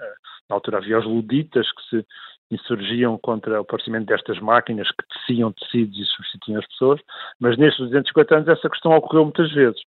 Na 0.50 0.56
altura 0.56 0.78
havia 0.78 0.99
os 0.99 1.06
luditas 1.06 1.71
que 1.73 1.82
se 1.88 2.06
insurgiam 2.52 3.18
contra 3.18 3.59
o 3.59 3.62
aparecimento 3.62 4.06
destas 4.06 4.38
máquinas 4.40 4.88
que 4.90 5.04
teciam 5.09 5.52
tecidos 5.52 5.99
e 5.99 6.04
substituíam 6.04 6.61
as 6.61 6.66
pessoas, 6.68 7.00
mas 7.40 7.56
nestes 7.56 7.78
250 7.87 8.37
anos 8.37 8.49
essa 8.49 8.68
questão 8.68 8.92
ocorreu 8.92 9.25
muitas 9.25 9.50
vezes. 9.52 9.80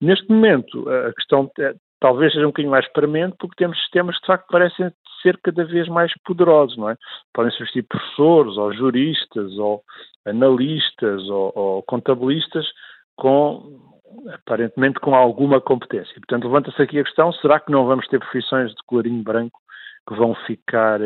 Neste 0.00 0.28
momento, 0.30 0.88
a 0.88 1.12
questão 1.14 1.50
é, 1.58 1.74
talvez 2.00 2.32
seja 2.32 2.46
um 2.46 2.50
bocadinho 2.50 2.72
mais 2.72 2.86
premente, 2.92 3.36
porque 3.38 3.56
temos 3.56 3.78
sistemas 3.78 4.16
que 4.16 4.22
de 4.22 4.26
facto 4.26 4.46
parecem 4.48 4.92
ser 5.22 5.38
cada 5.42 5.64
vez 5.64 5.88
mais 5.88 6.12
poderosos, 6.24 6.76
não 6.76 6.90
é? 6.90 6.96
Podem 7.32 7.52
substituir 7.52 7.82
professores, 7.84 8.56
ou 8.56 8.72
juristas, 8.72 9.56
ou 9.58 9.82
analistas, 10.26 11.28
ou, 11.28 11.52
ou 11.54 11.82
contabilistas, 11.82 12.66
com 13.16 13.78
aparentemente 14.34 14.98
com 15.00 15.14
alguma 15.14 15.60
competência. 15.60 16.14
Portanto, 16.14 16.44
levanta-se 16.44 16.82
aqui 16.82 16.98
a 16.98 17.04
questão: 17.04 17.32
será 17.34 17.60
que 17.60 17.70
não 17.70 17.86
vamos 17.86 18.06
ter 18.08 18.18
profissões 18.18 18.70
de 18.70 18.82
colarinho 18.86 19.22
branco 19.22 19.60
que 20.08 20.14
vão 20.14 20.34
ficar 20.46 21.00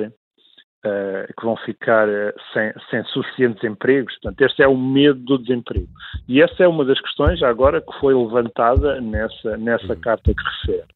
Uh, 0.86 1.32
que 1.40 1.46
vão 1.46 1.56
ficar 1.64 2.06
uh, 2.06 2.32
sem, 2.52 2.70
sem, 2.90 3.02
suficientes 3.04 3.64
empregos. 3.64 4.12
Portanto, 4.20 4.42
este 4.42 4.62
é 4.62 4.68
o 4.68 4.76
medo 4.76 5.18
do 5.20 5.38
desemprego. 5.38 5.88
E 6.28 6.42
essa 6.42 6.62
é 6.62 6.68
uma 6.68 6.84
das 6.84 7.00
questões, 7.00 7.42
agora, 7.42 7.80
que 7.80 7.98
foi 8.00 8.14
levantada 8.14 9.00
nessa, 9.00 9.56
nessa 9.56 9.94
uhum. 9.94 10.00
carta 10.00 10.34
que 10.34 10.42
refere. 10.42 10.94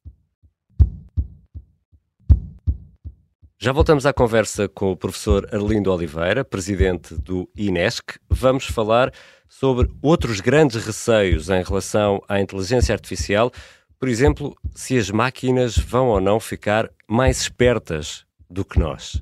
Já 3.60 3.72
voltamos 3.72 4.06
à 4.06 4.12
conversa 4.12 4.68
com 4.68 4.92
o 4.92 4.96
professor 4.96 5.48
Arlindo 5.52 5.92
Oliveira, 5.92 6.44
presidente 6.44 7.14
do 7.14 7.48
INESC. 7.56 8.20
Vamos 8.30 8.66
falar 8.66 9.10
sobre 9.48 9.90
outros 10.00 10.40
grandes 10.40 10.84
receios 10.84 11.50
em 11.50 11.62
relação 11.64 12.22
à 12.28 12.40
inteligência 12.40 12.92
artificial. 12.92 13.50
Por 13.98 14.08
exemplo, 14.08 14.54
se 14.76 14.96
as 14.96 15.10
máquinas 15.10 15.76
vão 15.76 16.06
ou 16.06 16.20
não 16.20 16.38
ficar 16.38 16.88
mais 17.08 17.40
espertas 17.40 18.24
do 18.48 18.64
que 18.64 18.78
nós. 18.78 19.20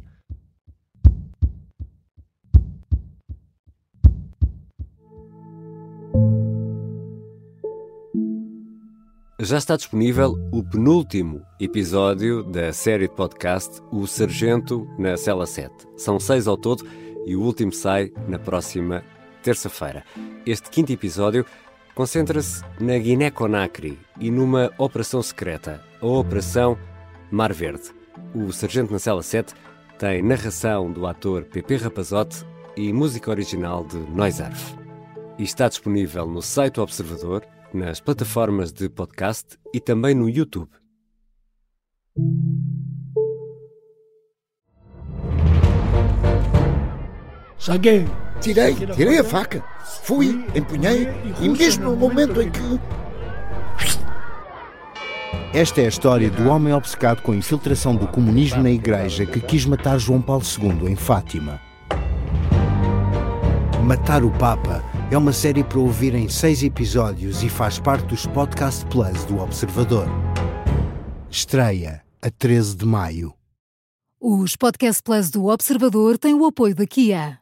Já 9.46 9.58
está 9.58 9.76
disponível 9.76 10.36
o 10.50 10.60
penúltimo 10.60 11.40
episódio 11.60 12.42
da 12.42 12.72
série 12.72 13.06
de 13.06 13.14
podcast 13.14 13.80
O 13.92 14.04
Sargento 14.04 14.88
na 14.98 15.16
Cela 15.16 15.46
7. 15.46 15.72
São 15.96 16.18
seis 16.18 16.48
ao 16.48 16.56
todo 16.56 16.84
e 17.24 17.36
o 17.36 17.42
último 17.42 17.70
sai 17.70 18.12
na 18.26 18.40
próxima 18.40 19.04
terça-feira. 19.44 20.02
Este 20.44 20.68
quinto 20.68 20.92
episódio 20.92 21.46
concentra-se 21.94 22.60
na 22.80 22.98
Guiné-Conakry 22.98 23.96
e 24.18 24.32
numa 24.32 24.72
operação 24.78 25.22
secreta, 25.22 25.80
a 26.02 26.06
Operação 26.06 26.76
Mar 27.30 27.52
Verde. 27.52 27.92
O 28.34 28.52
Sargento 28.52 28.92
na 28.92 28.98
Cela 28.98 29.22
7 29.22 29.54
tem 29.96 30.24
narração 30.24 30.90
do 30.90 31.06
ator 31.06 31.44
Pepe 31.44 31.76
Rapazote 31.76 32.44
e 32.76 32.92
música 32.92 33.30
original 33.30 33.84
de 33.84 33.96
Noisarf. 33.96 34.74
E 35.38 35.44
está 35.44 35.68
disponível 35.68 36.26
no 36.26 36.42
site 36.42 36.74
do 36.74 36.82
Observador 36.82 37.46
nas 37.76 38.00
plataformas 38.00 38.72
de 38.72 38.88
podcast 38.88 39.58
e 39.72 39.78
também 39.78 40.14
no 40.14 40.28
YouTube. 40.28 40.70
Saguei. 47.58 48.06
Tirei, 48.40 48.74
tirei 48.74 49.18
a 49.18 49.24
faca. 49.24 49.64
Fui, 50.02 50.44
empunhei 50.54 51.08
e 51.40 51.48
mesmo 51.48 51.90
no 51.90 51.96
momento 51.96 52.40
em 52.40 52.50
que. 52.50 52.80
Esta 55.54 55.80
é 55.80 55.84
a 55.86 55.88
história 55.88 56.30
do 56.30 56.48
homem 56.48 56.72
obcecado 56.72 57.22
com 57.22 57.32
a 57.32 57.36
infiltração 57.36 57.96
do 57.96 58.06
comunismo 58.06 58.62
na 58.62 58.70
igreja 58.70 59.24
que 59.24 59.40
quis 59.40 59.64
matar 59.64 59.98
João 59.98 60.20
Paulo 60.20 60.42
II 60.44 60.90
em 60.90 60.96
Fátima. 60.96 61.60
Matar 63.82 64.22
o 64.22 64.30
Papa 64.32 64.82
é 65.10 65.16
uma 65.16 65.32
série 65.32 65.62
para 65.62 65.78
ouvir 65.78 66.14
em 66.14 66.28
seis 66.28 66.62
episódios 66.64 67.42
e 67.44 67.48
faz 67.48 67.78
parte 67.78 68.06
dos 68.06 68.26
Podcast 68.26 68.84
Plus 68.86 69.24
do 69.24 69.38
Observador. 69.38 70.08
Estreia 71.30 72.02
a 72.20 72.28
13 72.28 72.76
de 72.76 72.84
maio. 72.84 73.32
Os 74.20 74.56
Podcast 74.56 75.00
Plus 75.02 75.30
do 75.30 75.46
Observador 75.46 76.18
têm 76.18 76.34
o 76.34 76.44
apoio 76.44 76.74
da 76.74 76.86
Kia. 76.86 77.38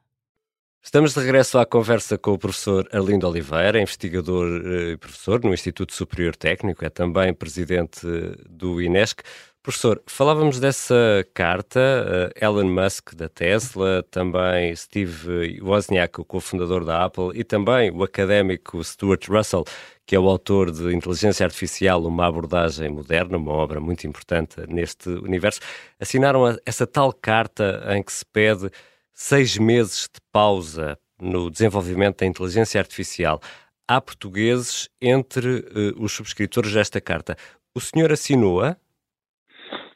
Estamos 0.83 1.15
de 1.15 1.21
regresso 1.21 1.59
à 1.59 1.65
conversa 1.65 2.19
com 2.19 2.33
o 2.33 2.39
professor 2.39 2.87
Arlindo 2.93 3.27
Oliveira, 3.27 3.81
investigador 3.81 4.47
eh, 4.67 4.91
e 4.91 4.97
professor 4.99 5.43
no 5.43 5.55
Instituto 5.55 5.95
Superior 5.95 6.37
Técnico, 6.37 6.85
é 6.85 6.91
também 6.91 7.33
presidente 7.33 8.07
do 8.51 8.83
INESC. 8.83 9.23
Professor, 9.65 10.03
falávamos 10.07 10.61
dessa 10.61 11.27
carta, 11.33 11.81
uh, 11.81 12.45
Elon 12.45 12.69
Musk 12.69 13.15
da 13.15 13.31
Tesla, 13.31 14.03
também 14.11 14.77
Steve 14.77 15.59
Wozniak, 15.63 16.21
o 16.21 16.25
cofundador 16.25 16.85
da 16.85 17.03
Apple, 17.03 17.31
e 17.33 17.43
também 17.43 17.91
o 17.91 18.03
académico 18.03 18.85
Stuart 18.85 19.27
Russell, 19.27 19.65
que 20.05 20.15
é 20.15 20.21
o 20.21 20.29
autor 20.29 20.71
de 20.71 20.95
Inteligência 20.95 21.47
Artificial, 21.47 22.05
uma 22.05 22.27
abordagem 22.27 22.91
moderna, 22.91 23.39
uma 23.39 23.53
obra 23.53 23.81
muito 23.81 24.07
importante 24.07 24.61
neste 24.69 25.09
universo, 25.09 25.61
assinaram 25.99 26.45
a, 26.45 26.59
essa 26.67 26.87
tal 26.87 27.11
carta 27.11 27.87
em 27.97 28.03
que 28.03 28.13
se 28.13 28.27
pede 28.27 28.71
seis 29.15 29.57
meses 29.57 30.11
de 30.13 30.21
pausa 30.31 30.99
no 31.19 31.51
desenvolvimento 31.51 32.19
da 32.19 32.27
inteligência 32.27 32.79
artificial. 32.79 33.41
Há 33.89 33.99
portugueses 33.99 34.91
entre 35.01 35.61
uh, 35.61 36.03
os 36.05 36.13
subscritores 36.13 36.75
desta 36.75 37.01
carta. 37.01 37.35
O 37.75 37.81
senhor 37.81 38.13
assinou-a? 38.13 38.77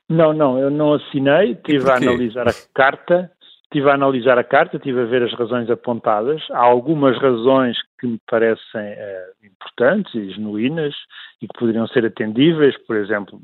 Não, 0.08 0.32
não, 0.32 0.58
eu 0.58 0.70
não 0.70 0.94
assinei, 0.94 1.52
estive 1.52 1.90
a 1.90 1.96
analisar 1.96 2.48
a 2.48 2.54
carta, 2.74 3.30
estive 3.64 3.90
a 3.90 3.94
analisar 3.94 4.38
a 4.38 4.44
carta, 4.44 4.76
estive 4.76 5.02
a 5.02 5.04
ver 5.04 5.22
as 5.22 5.34
razões 5.34 5.68
apontadas. 5.68 6.42
Há 6.50 6.64
algumas 6.64 7.20
razões 7.20 7.76
que 8.00 8.06
me 8.06 8.18
parecem 8.26 8.80
eh, 8.80 9.30
importantes 9.44 10.14
e 10.14 10.30
genuínas 10.30 10.94
e 11.42 11.46
que 11.46 11.58
poderiam 11.58 11.86
ser 11.88 12.06
atendíveis, 12.06 12.74
por 12.86 12.96
exemplo, 12.96 13.38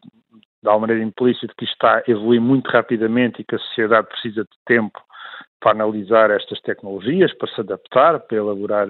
de 0.62 0.68
alguma 0.68 0.86
maneira 0.86 1.04
implícito 1.04 1.54
que 1.58 1.66
está 1.66 1.98
a 1.98 2.10
evoluir 2.10 2.40
muito 2.40 2.70
rapidamente 2.70 3.42
e 3.42 3.44
que 3.44 3.56
a 3.56 3.58
sociedade 3.58 4.08
precisa 4.08 4.42
de 4.44 4.56
tempo 4.64 4.98
para 5.60 5.72
analisar 5.72 6.30
estas 6.30 6.60
tecnologias, 6.60 7.34
para 7.34 7.52
se 7.52 7.60
adaptar, 7.60 8.20
para 8.20 8.38
elaborar 8.38 8.88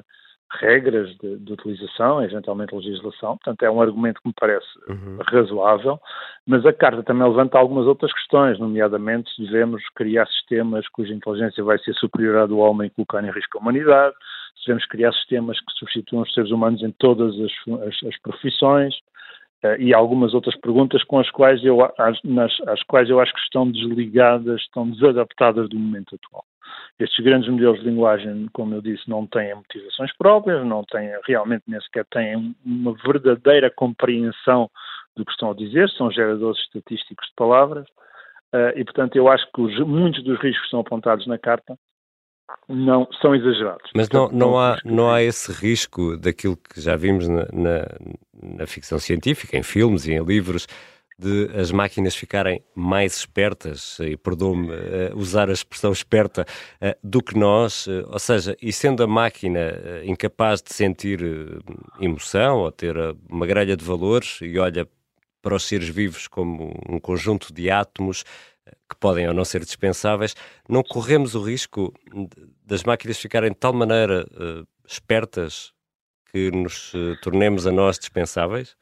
regras 0.61 1.08
de, 1.18 1.37
de, 1.37 1.52
utilização, 1.52 2.23
eventualmente 2.23 2.75
legislação. 2.75 3.37
Portanto, 3.37 3.62
é 3.62 3.70
um 3.70 3.80
argumento 3.80 4.20
que 4.20 4.28
me 4.28 4.34
parece 4.38 4.66
uhum. 4.88 5.18
razoável, 5.26 6.00
mas 6.46 6.64
a 6.64 6.73
Carta 6.73 7.02
também 7.02 7.26
levanta 7.26 7.58
algumas 7.58 7.87
outras 7.87 8.12
questões, 8.12 8.58
nomeadamente 8.58 9.30
se 9.34 9.42
devemos 9.42 9.82
criar 9.94 10.26
sistemas 10.26 10.88
cuja 10.88 11.12
inteligência 11.12 11.62
vai 11.62 11.78
ser 11.78 11.94
superior 11.94 12.38
à 12.38 12.46
do 12.46 12.58
homem 12.58 12.87
e 12.87 12.90
colocar 12.90 13.23
em 13.25 13.30
risco 13.30 13.58
a 13.58 13.61
humanidade, 13.61 14.14
se 14.56 14.66
devemos 14.66 14.87
criar 14.87 15.12
sistemas 15.12 15.58
que 15.61 15.73
substituam 15.73 16.23
os 16.23 16.32
seres 16.32 16.50
humanos 16.50 16.82
em 16.82 16.90
todas 16.92 17.34
as, 17.40 17.82
as, 17.87 18.08
as 18.08 18.20
profissões, 18.20 18.94
uh, 19.64 19.80
e 19.80 19.92
algumas 19.92 20.34
outras 20.34 20.56
perguntas 20.56 21.02
com 21.04 21.18
as 21.18 21.30
quais 21.30 21.64
eu, 21.64 21.82
as, 21.99 22.20
nas, 22.23 22.52
as 22.68 22.82
quais 22.84 23.08
eu 23.11 23.20
acho 23.20 23.32
que 23.32 23.40
estão 23.40 23.70
desligadas, 23.70 24.61
estão 24.61 24.88
desadaptadas 24.90 25.68
do 25.68 25.78
momento 25.78 26.14
atual. 26.14 26.44
Estes 26.99 27.25
grandes 27.25 27.49
modelos 27.49 27.80
de 27.80 27.87
linguagem, 27.87 28.49
como 28.52 28.75
eu 28.75 28.80
disse, 28.80 29.09
não 29.09 29.26
têm 29.26 29.54
motivações 29.54 30.12
próprias, 30.16 30.64
não 30.64 30.85
têm, 30.85 31.11
realmente 31.26 31.64
nem 31.66 31.80
sequer 31.80 32.04
têm 32.06 32.54
uma 32.64 32.94
verdadeira 32.94 33.71
compreensão 33.71 34.71
do 35.16 35.25
que 35.25 35.33
estão 35.33 35.50
a 35.50 35.54
dizer, 35.54 35.88
são 35.90 36.11
geradores 36.11 36.61
estatísticos 36.61 37.26
de 37.28 37.35
palavras, 37.37 37.87
uh, 38.54 38.76
e 38.76 38.85
portanto 38.85 39.16
eu 39.16 39.28
acho 39.28 39.47
que 39.52 39.61
os, 39.61 39.78
muitos 39.80 40.23
dos 40.25 40.38
riscos 40.40 40.64
que 40.64 40.71
são 40.71 40.80
apontados 40.80 41.26
na 41.26 41.38
carta 41.38 41.76
não 42.68 43.09
são 43.21 43.35
exagerados. 43.35 43.90
Mas 43.94 44.09
não, 44.11 44.28
não, 44.28 44.59
há, 44.59 44.78
não 44.85 45.11
há 45.11 45.23
esse 45.23 45.52
risco 45.52 46.16
daquilo 46.16 46.56
que 46.56 46.80
já 46.80 46.97
vimos 46.97 47.26
na, 47.28 47.47
na, 47.52 47.87
na 48.42 48.66
ficção 48.66 48.99
científica, 48.99 49.56
em 49.56 49.62
filmes 49.62 50.06
e 50.06 50.12
em 50.12 50.25
livros, 50.25 50.66
de 51.18 51.50
as 51.54 51.71
máquinas 51.71 52.14
ficarem 52.14 52.62
mais 52.75 53.16
espertas, 53.16 53.99
e 54.00 54.16
perdoe-me 54.16 54.71
uh, 54.71 55.16
usar 55.16 55.49
a 55.49 55.52
expressão 55.52 55.92
esperta, 55.92 56.44
uh, 56.83 56.97
do 57.02 57.23
que 57.23 57.38
nós, 57.38 57.87
uh, 57.87 58.06
ou 58.09 58.18
seja, 58.18 58.56
e 58.61 58.73
sendo 58.73 59.02
a 59.02 59.06
máquina 59.06 59.61
incapaz 60.04 60.61
de 60.61 60.75
sentir 60.75 61.21
emoção 62.00 62.59
ou 62.59 62.73
ter 62.73 62.97
uma 63.28 63.47
grelha 63.47 63.76
de 63.76 63.85
valores 63.85 64.38
e 64.42 64.59
olha 64.59 64.88
para 65.40 65.54
os 65.54 65.64
seres 65.64 65.88
vivos 65.88 66.26
como 66.26 66.73
um 66.88 66.99
conjunto 66.99 67.52
de 67.52 67.71
átomos 67.71 68.25
que 68.88 68.97
podem 68.99 69.28
ou 69.28 69.35
não 69.35 69.44
ser 69.44 69.61
dispensáveis, 69.61 70.35
não 70.68 70.83
corremos 70.83 71.35
o 71.35 71.42
risco 71.42 71.92
das 72.64 72.83
máquinas 72.83 73.18
ficarem 73.18 73.50
de 73.50 73.56
tal 73.56 73.75
maneira 73.75 74.26
espertas 74.87 75.73
que 76.33 76.50
nos 76.50 76.92
tornemos 77.23 77.66
a 77.66 77.73
nós 77.73 77.99
dispensáveis? 77.99 78.75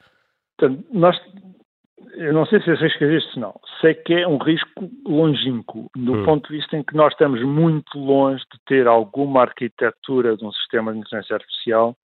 Portanto, 0.57 0.87
nós 0.93 1.17
eu 2.15 2.33
não 2.33 2.47
sei 2.47 2.61
se 2.61 2.71
esse 2.71 2.83
risco 2.83 3.05
existe, 3.05 3.39
não. 3.39 3.59
Sei 3.81 3.95
que 3.95 4.15
é 4.15 4.29
um 4.29 4.39
risco 4.39 4.91
longínquo, 5.07 5.91
do 5.97 6.15
hum. 6.15 6.25
ponto 6.25 6.49
de 6.49 6.59
vista 6.59 6.77
em 6.77 6.83
que 6.83 6.95
nós 6.95 7.13
estamos 7.13 7.43
muito 7.43 7.99
longe 7.99 8.43
de 8.53 8.59
ter 8.67 8.87
alguma 8.87 9.43
arquitetura 9.43 10.37
de 10.37 10.45
um 10.45 10.53
sistema 10.53 10.93
de 10.93 10.99
inteligência 10.99 11.35
artificial 11.35 11.97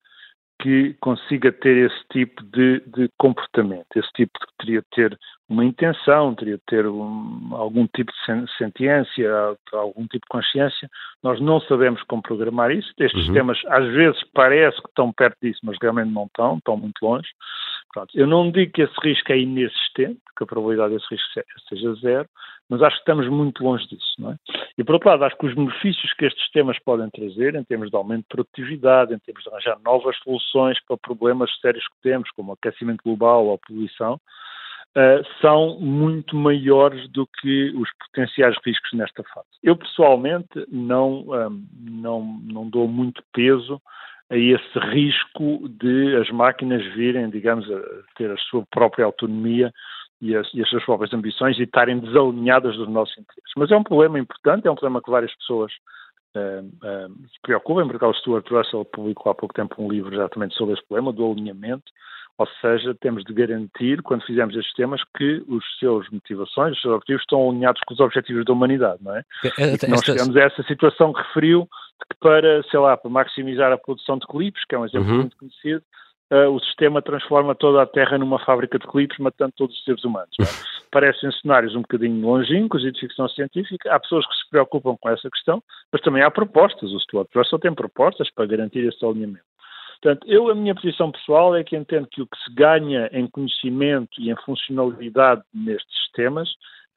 que 0.60 0.94
consiga 1.00 1.52
ter 1.52 1.86
esse 1.86 2.04
tipo 2.12 2.42
de, 2.42 2.80
de, 2.80 3.08
comportamento, 3.16 3.86
esse 3.94 4.10
tipo 4.12 4.32
que 4.40 4.46
teria 4.58 4.80
de 4.80 4.88
ter 4.90 5.18
uma 5.48 5.64
intenção, 5.64 6.34
teria 6.34 6.56
de 6.56 6.62
ter 6.66 6.84
um, 6.84 7.50
algum 7.52 7.86
tipo 7.86 8.10
de 8.12 8.58
sentiência, 8.58 9.30
algum 9.72 10.02
tipo 10.08 10.26
de 10.26 10.28
consciência. 10.28 10.90
Nós 11.22 11.40
não 11.40 11.60
sabemos 11.60 12.02
como 12.02 12.22
programar 12.22 12.72
isso. 12.72 12.92
Estes 12.98 13.14
uhum. 13.14 13.26
sistemas, 13.26 13.58
às 13.68 13.86
vezes, 13.92 14.20
parece 14.34 14.82
que 14.82 14.88
estão 14.88 15.12
perto 15.12 15.36
disso, 15.40 15.60
mas 15.62 15.76
realmente 15.80 16.12
não 16.12 16.24
estão, 16.24 16.58
estão 16.58 16.76
muito 16.76 17.00
longe. 17.02 17.28
Eu 18.14 18.26
não 18.26 18.50
digo 18.50 18.72
que 18.72 18.82
esse 18.82 18.94
risco 19.02 19.32
é 19.32 19.38
inexistente, 19.38 20.20
que 20.36 20.44
a 20.44 20.46
probabilidade 20.46 20.94
desse 20.94 21.06
risco 21.10 21.28
seja 21.68 21.94
zero, 21.94 22.28
mas 22.68 22.82
acho 22.82 22.96
que 22.96 23.02
estamos 23.02 23.28
muito 23.28 23.64
longe 23.64 23.86
disso, 23.88 24.14
não 24.18 24.32
é? 24.32 24.36
E 24.76 24.84
por 24.84 24.94
outro 24.94 25.08
lado, 25.08 25.24
acho 25.24 25.36
que 25.36 25.46
os 25.46 25.54
benefícios 25.54 26.12
que 26.14 26.26
estes 26.26 26.42
sistemas 26.44 26.78
podem 26.80 27.08
trazer, 27.10 27.54
em 27.54 27.64
termos 27.64 27.90
de 27.90 27.96
aumento 27.96 28.22
de 28.22 28.28
produtividade, 28.28 29.14
em 29.14 29.18
termos 29.18 29.42
de 29.42 29.50
arranjar 29.50 29.78
novas 29.84 30.16
soluções 30.18 30.78
para 30.86 30.96
problemas 30.98 31.50
sérios 31.60 31.84
que 31.84 32.02
temos, 32.02 32.30
como 32.32 32.52
aquecimento 32.52 33.02
global 33.02 33.46
ou 33.46 33.58
poluição, 33.58 34.14
uh, 34.14 35.24
são 35.40 35.78
muito 35.80 36.36
maiores 36.36 37.08
do 37.10 37.26
que 37.26 37.72
os 37.74 37.88
potenciais 38.06 38.56
riscos 38.64 38.92
nesta 38.92 39.22
fase. 39.24 39.48
Eu 39.62 39.76
pessoalmente 39.76 40.66
não, 40.70 41.22
um, 41.22 41.32
ah, 41.32 41.50
não, 41.80 42.40
não 42.44 42.68
dou 42.68 42.86
muito 42.86 43.22
peso 43.32 43.80
a 44.30 44.36
esse 44.36 44.78
risco 44.90 45.68
de 45.68 46.16
as 46.16 46.30
máquinas 46.30 46.84
virem, 46.94 47.30
digamos, 47.30 47.70
a 47.70 47.80
ter 48.16 48.30
a 48.30 48.36
sua 48.36 48.64
própria 48.70 49.04
autonomia 49.04 49.72
e 50.20 50.36
as, 50.36 50.52
e 50.52 50.60
as, 50.60 50.68
suas 50.68 50.84
próprias 50.84 51.12
ambições 51.14 51.58
e 51.58 51.62
estarem 51.62 51.98
desalinhadas 51.98 52.76
dos 52.76 52.88
nossos 52.88 53.16
interesses. 53.16 53.52
Mas 53.56 53.70
é 53.70 53.76
um 53.76 53.82
problema 53.82 54.18
importante, 54.18 54.66
é 54.66 54.70
um 54.70 54.74
problema 54.74 55.02
que 55.02 55.10
várias 55.10 55.34
pessoas 55.36 55.72
se 56.32 57.40
preocupam. 57.42 57.86
Por 57.86 57.96
acaso, 57.96 58.18
Stuart 58.18 58.48
Russell 58.50 58.84
publicou 58.84 59.30
há 59.30 59.34
pouco 59.34 59.54
tempo 59.54 59.74
um 59.78 59.90
livro 59.90 60.14
exatamente 60.14 60.54
sobre 60.54 60.74
esse 60.74 60.86
problema, 60.86 61.12
do 61.12 61.30
alinhamento. 61.30 61.84
Ou 62.38 62.46
seja, 62.60 62.94
temos 63.00 63.24
de 63.24 63.34
garantir, 63.34 64.00
quando 64.00 64.24
fizermos 64.24 64.56
estes 64.56 64.72
temas, 64.74 65.02
que 65.16 65.42
os 65.48 65.64
seus 65.80 66.08
motivações, 66.08 66.76
os 66.76 66.80
seus 66.80 66.94
objetivos 66.94 67.22
estão 67.22 67.50
alinhados 67.50 67.80
com 67.84 67.94
os 67.94 68.00
objetivos 68.00 68.44
da 68.44 68.52
humanidade, 68.52 69.02
não 69.02 69.16
é? 69.16 69.22
é 69.58 69.74
e 69.74 69.78
que 69.78 69.88
nós 69.88 70.04
chegamos 70.04 70.36
a 70.36 70.42
essa 70.42 70.62
situação 70.62 71.12
que 71.12 71.20
referiu, 71.20 71.62
de 71.62 72.06
que 72.08 72.20
para, 72.20 72.62
sei 72.70 72.78
lá, 72.78 72.96
para 72.96 73.10
maximizar 73.10 73.72
a 73.72 73.76
produção 73.78 74.18
de 74.18 74.26
clipes, 74.28 74.64
que 74.68 74.74
é 74.76 74.78
um 74.78 74.84
exemplo 74.84 75.10
uhum. 75.10 75.18
muito 75.18 75.36
conhecido, 75.36 75.82
uh, 76.32 76.50
o 76.50 76.60
sistema 76.60 77.02
transforma 77.02 77.54
toda 77.54 77.82
a 77.82 77.86
Terra 77.86 78.18
numa 78.18 78.38
fábrica 78.44 78.78
de 78.78 78.86
clipes, 78.86 79.18
matando 79.18 79.52
todos 79.56 79.76
os 79.76 79.84
seres 79.84 80.04
humanos. 80.04 80.34
É? 80.40 80.44
Parecem 80.90 81.30
cenários 81.32 81.74
um 81.74 81.82
bocadinho 81.82 82.20
longínquos 82.26 82.82
e 82.84 82.90
de 82.90 83.00
ficção 83.00 83.28
científica. 83.28 83.94
Há 83.94 84.00
pessoas 84.00 84.26
que 84.26 84.34
se 84.34 84.50
preocupam 84.50 84.96
com 84.98 85.10
essa 85.10 85.28
questão, 85.30 85.62
mas 85.92 86.00
também 86.00 86.22
há 86.22 86.30
propostas. 86.30 86.90
O 86.92 87.00
Stuart 87.00 87.28
Russell 87.34 87.58
tem 87.58 87.74
propostas 87.74 88.30
para 88.30 88.46
garantir 88.46 88.86
esse 88.86 89.04
alinhamento. 89.04 89.44
Portanto, 90.00 90.26
eu, 90.28 90.48
a 90.48 90.54
minha 90.54 90.74
posição 90.74 91.10
pessoal 91.10 91.56
é 91.56 91.64
que 91.64 91.76
entendo 91.76 92.06
que 92.10 92.22
o 92.22 92.26
que 92.26 92.38
se 92.44 92.54
ganha 92.54 93.10
em 93.12 93.26
conhecimento 93.26 94.20
e 94.20 94.30
em 94.30 94.36
funcionalidade 94.44 95.42
nestes 95.52 95.92
sistemas, 96.04 96.48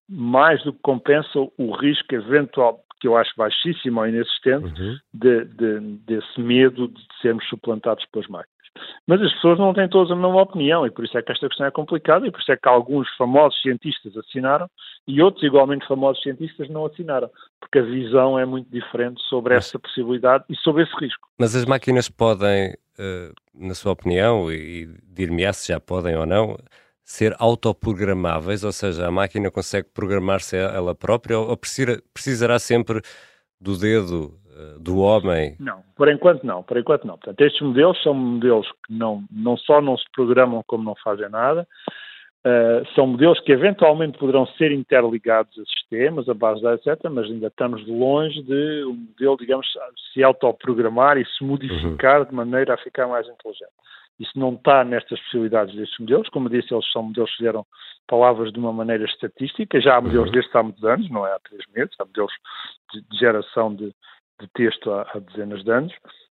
mais 0.07 0.63
do 0.63 0.71
que 0.71 0.79
compensa 0.81 1.39
o 1.57 1.75
risco 1.75 2.13
eventual, 2.13 2.79
que 2.99 3.07
eu 3.07 3.17
acho 3.17 3.31
baixíssimo 3.35 3.99
ou 3.99 4.07
inexistente, 4.07 4.79
uhum. 4.79 4.97
de, 5.13 5.45
de, 5.45 5.79
desse 6.05 6.39
medo 6.39 6.87
de 6.87 7.01
sermos 7.21 7.47
suplantados 7.49 8.05
pelas 8.11 8.27
máquinas. 8.27 8.60
Mas 9.07 9.21
as 9.21 9.33
pessoas 9.33 9.59
não 9.59 9.73
têm 9.73 9.89
todas 9.89 10.11
a 10.11 10.15
mesma 10.15 10.41
opinião 10.41 10.85
e 10.85 10.91
por 10.91 11.03
isso 11.03 11.17
é 11.17 11.21
que 11.21 11.31
esta 11.31 11.47
questão 11.47 11.65
é 11.65 11.71
complicada 11.71 12.25
e 12.25 12.31
por 12.31 12.39
isso 12.39 12.51
é 12.51 12.57
que 12.57 12.69
alguns 12.69 13.07
famosos 13.17 13.59
cientistas 13.61 14.15
assinaram 14.15 14.69
e 15.07 15.21
outros 15.21 15.43
igualmente 15.43 15.87
famosos 15.87 16.21
cientistas 16.21 16.69
não 16.69 16.85
assinaram, 16.85 17.29
porque 17.59 17.79
a 17.79 17.83
visão 17.83 18.37
é 18.37 18.45
muito 18.45 18.69
diferente 18.69 19.21
sobre 19.23 19.55
essa 19.55 19.79
possibilidade 19.79 20.45
e 20.49 20.55
sobre 20.57 20.83
esse 20.83 20.95
risco. 20.99 21.27
Mas 21.39 21.55
as 21.55 21.65
máquinas 21.65 22.09
podem, 22.09 22.75
eh, 22.99 23.31
na 23.53 23.73
sua 23.73 23.91
opinião, 23.93 24.51
e 24.51 24.87
dir-me 25.03 25.51
se 25.53 25.69
já 25.69 25.79
podem 25.79 26.15
ou 26.15 26.25
não, 26.25 26.57
ser 27.03 27.35
autoprogramáveis, 27.39 28.63
ou 28.63 28.71
seja, 28.71 29.07
a 29.07 29.11
máquina 29.11 29.51
consegue 29.51 29.89
programar-se 29.93 30.55
ela 30.55 30.95
própria 30.95 31.37
ou 31.37 31.57
precisará 32.13 32.59
sempre 32.59 33.01
do 33.59 33.77
dedo 33.77 34.39
do 34.79 34.99
homem? 34.99 35.55
Não, 35.59 35.81
por 35.95 36.09
enquanto 36.09 36.43
não, 36.43 36.63
por 36.63 36.77
enquanto 36.77 37.05
não. 37.05 37.17
Portanto, 37.17 37.41
estes 37.41 37.61
modelos 37.61 38.01
são 38.01 38.13
modelos 38.13 38.67
que 38.85 38.93
não, 38.93 39.23
não 39.31 39.57
só 39.57 39.81
não 39.81 39.97
se 39.97 40.05
programam 40.13 40.63
como 40.67 40.83
não 40.83 40.95
fazem 41.03 41.29
nada, 41.29 41.67
uh, 42.45 42.85
são 42.95 43.07
modelos 43.07 43.39
que 43.41 43.51
eventualmente 43.51 44.17
poderão 44.17 44.45
ser 44.57 44.71
interligados 44.71 45.57
a 45.57 45.63
sistemas, 45.65 46.27
a 46.27 46.33
base 46.33 46.59
de 46.59 46.63
dados, 46.63 46.87
etc., 46.87 47.09
mas 47.11 47.25
ainda 47.25 47.47
estamos 47.47 47.87
longe 47.87 48.41
de 48.43 48.83
um 48.85 48.95
modelo, 48.95 49.37
digamos, 49.37 49.67
se 50.13 50.23
autoprogramar 50.23 51.17
e 51.17 51.25
se 51.25 51.43
modificar 51.43 52.21
uhum. 52.21 52.25
de 52.25 52.35
maneira 52.35 52.73
a 52.73 52.77
ficar 52.77 53.07
mais 53.07 53.27
inteligente. 53.27 53.71
Isso 54.19 54.37
não 54.37 54.53
está 54.53 54.83
nestas 54.83 55.19
possibilidades 55.21 55.75
destes 55.75 55.97
modelos. 55.99 56.29
Como 56.29 56.47
eu 56.47 56.51
disse, 56.51 56.71
eles 56.71 56.91
são 56.91 57.01
modelos 57.01 57.31
que 57.31 57.37
fizeram 57.37 57.65
palavras 58.07 58.51
de 58.51 58.59
uma 58.59 58.71
maneira 58.71 59.03
estatística. 59.05 59.81
Já 59.81 59.95
há 59.97 60.01
modelos 60.01 60.27
uhum. 60.27 60.33
destes 60.33 60.55
há 60.55 60.61
muitos 60.61 60.83
anos, 60.83 61.09
não 61.09 61.25
é 61.25 61.33
há 61.33 61.39
três 61.39 61.63
meses. 61.73 61.95
Há 61.99 62.05
modelos 62.05 62.31
de, 62.93 63.01
de 63.01 63.17
geração 63.17 63.73
de, 63.73 63.91
de 64.41 64.47
texto 64.53 64.91
há, 64.91 65.03
há, 65.13 65.19
dezenas 65.19 65.63
de 65.63 65.71
anos. 65.71 65.93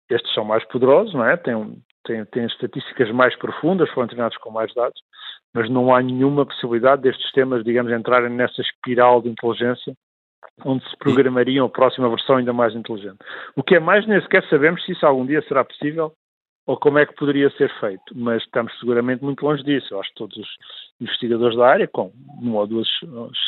Estes 0.10 0.34
são 0.34 0.46
mais 0.46 0.64
poderosos, 0.66 1.14
não 1.14 1.26
é? 1.26 1.36
Têm, 1.36 1.82
têm, 2.06 2.26
têm 2.26 2.46
estatísticas 2.46 3.12
mais 3.12 3.36
profundas, 3.38 3.90
foram 3.90 4.08
treinados 4.08 4.38
com 4.38 4.52
mais 4.52 4.74
dados, 4.74 5.02
mas 5.54 5.70
não 5.70 5.94
há 5.94 6.02
nenhuma 6.02 6.46
possibilidade 6.46 7.02
destes 7.02 7.24
sistemas, 7.24 7.64
digamos, 7.64 7.92
entrarem 7.92 8.30
nessa 8.30 8.62
espiral 8.62 9.22
de 9.22 9.30
inteligência 9.30 9.94
onde 10.64 10.88
se 10.90 10.96
programariam 10.98 11.66
a 11.66 11.70
próxima 11.70 12.08
versão 12.08 12.38
ainda 12.38 12.54
mais 12.54 12.74
inteligente. 12.76 13.18
O 13.56 13.64
que 13.64 13.76
é 13.76 13.80
mais, 13.80 14.08
nem 14.08 14.22
sequer 14.22 14.48
sabemos 14.48 14.86
se 14.86 14.92
isso 14.92 15.06
algum 15.06 15.26
dia 15.26 15.42
será 15.48 15.66
possível 15.66 16.14
ou 16.66 16.78
como 16.78 16.98
é 16.98 17.06
que 17.06 17.16
poderia 17.16 17.50
ser 17.52 17.72
feito, 17.80 18.14
mas 18.16 18.42
estamos 18.44 18.78
seguramente 18.80 19.24
muito 19.24 19.46
longe 19.46 19.64
disso. 19.64 19.94
Eu 19.94 20.00
acho 20.00 20.10
que 20.10 20.16
todos 20.16 20.38
os 20.38 20.48
investigadores 21.00 21.58
da 21.58 21.68
área, 21.68 21.88
com 21.88 22.12
uma 22.42 22.60
ou 22.60 22.68
duas 22.68 22.88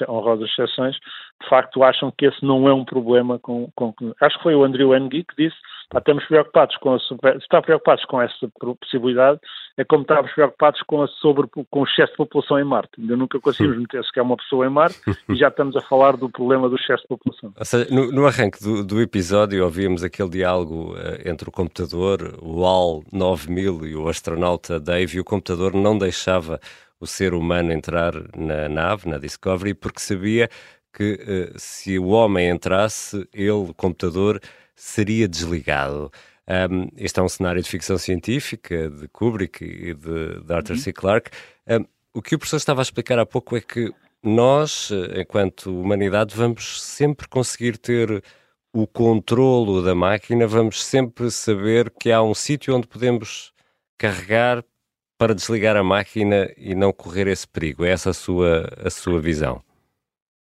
honrosas 0.07 0.49
exceções, 0.49 0.95
de 0.95 1.49
facto 1.49 1.83
acham 1.83 2.11
que 2.15 2.25
esse 2.25 2.45
não 2.45 2.67
é 2.67 2.73
um 2.73 2.85
problema 2.85 3.39
com, 3.39 3.71
com 3.75 3.93
acho 4.21 4.37
que 4.37 4.43
foi 4.43 4.55
o 4.55 4.63
Andrew 4.63 4.93
Ng 4.93 5.23
que 5.23 5.35
disse 5.37 5.57
estamos 5.95 6.25
preocupados 6.25 6.75
com 6.77 6.93
a 6.93 6.99
super, 6.99 7.37
está 7.37 7.61
preocupados 7.61 8.03
com 8.05 8.21
essa 8.21 8.49
possibilidade 8.79 9.39
é 9.77 9.85
como 9.85 10.01
estávamos 10.01 10.33
preocupados 10.33 10.81
com 10.81 11.03
a 11.03 11.07
sobre 11.07 11.47
com 11.47 11.81
o 11.81 11.83
excesso 11.83 12.11
de 12.11 12.17
população 12.17 12.59
em 12.59 12.63
Marte. 12.63 12.99
Ainda 12.99 13.15
nunca 13.15 13.39
conseguimos 13.39 13.77
meter 13.77 14.03
sequer 14.03 14.23
uma 14.23 14.35
pessoa 14.35 14.65
em 14.65 14.69
Marte 14.69 14.99
e 15.29 15.35
já 15.35 15.49
estamos 15.49 15.75
a 15.75 15.81
falar 15.81 16.17
do 16.17 16.29
problema 16.29 16.67
do 16.67 16.75
excesso 16.75 17.03
de 17.03 17.09
população. 17.09 17.53
Seja, 17.61 17.87
no, 17.93 18.11
no 18.11 18.25
arranque 18.25 18.59
do, 18.59 18.83
do, 18.83 18.99
episódio 18.99 19.63
ouvimos 19.63 20.03
aquele 20.03 20.29
diálogo 20.29 20.95
uh, 20.95 21.29
entre 21.29 21.47
o 21.47 21.51
computador, 21.51 22.39
o 22.41 22.65
AL 22.65 23.03
9000 23.13 23.85
e 23.85 23.95
o 23.95 24.09
astronauta 24.09 24.79
Dave 24.79 25.17
e 25.17 25.19
o 25.19 25.23
computador 25.23 25.75
não 25.75 25.95
deixava 25.95 26.59
o 26.99 27.05
ser 27.05 27.35
humano 27.35 27.71
entrar 27.71 28.13
na 28.35 28.67
nave, 28.67 29.07
na 29.07 29.19
Discovery, 29.19 29.75
porque 29.75 29.99
sabia 29.99 30.49
que 30.91 31.13
uh, 31.53 31.59
se 31.59 31.99
o 31.99 32.07
homem 32.07 32.49
entrasse, 32.49 33.29
ele, 33.31 33.51
o 33.51 33.73
computador, 33.75 34.41
seria 34.77 35.27
desligado. 35.27 36.11
Um, 36.47 36.87
este 36.95 37.19
é 37.19 37.23
um 37.23 37.27
cenário 37.27 37.61
de 37.61 37.67
ficção 37.67 37.97
científica 37.97 38.89
de 38.89 39.07
Kubrick 39.09 39.65
e 39.65 39.93
de, 39.93 40.39
de 40.41 40.53
Arthur 40.53 40.75
uhum. 40.75 40.81
C. 40.81 40.93
Clarke. 40.93 41.31
Um, 41.67 41.83
o 42.13 42.21
que 42.21 42.35
o 42.35 42.39
professor 42.39 42.57
estava 42.57 42.79
a 42.79 42.83
explicar 42.83 43.19
há 43.19 43.25
pouco 43.25 43.57
é 43.57 43.61
que 43.61 43.91
nós, 44.23 44.89
enquanto 45.15 45.67
humanidade, 45.67 46.35
vamos 46.35 46.81
sempre 46.81 47.27
conseguir 47.27 47.77
ter 47.77 48.23
o 48.73 48.87
controlo 48.87 49.83
da 49.83 49.95
máquina, 49.95 50.47
vamos 50.47 50.83
sempre 50.83 51.29
saber 51.31 51.89
que 51.89 52.11
há 52.11 52.21
um 52.21 52.33
sítio 52.33 52.75
onde 52.75 52.87
podemos 52.87 53.53
carregar 53.97 54.63
para 55.17 55.33
desligar 55.33 55.75
a 55.75 55.83
máquina 55.83 56.47
e 56.55 56.75
não 56.75 56.93
correr 56.93 57.27
esse 57.27 57.47
perigo. 57.47 57.83
É 57.83 57.89
essa 57.89 58.11
a 58.11 58.13
sua, 58.13 58.69
a 58.83 58.89
sua 58.89 59.19
visão? 59.19 59.61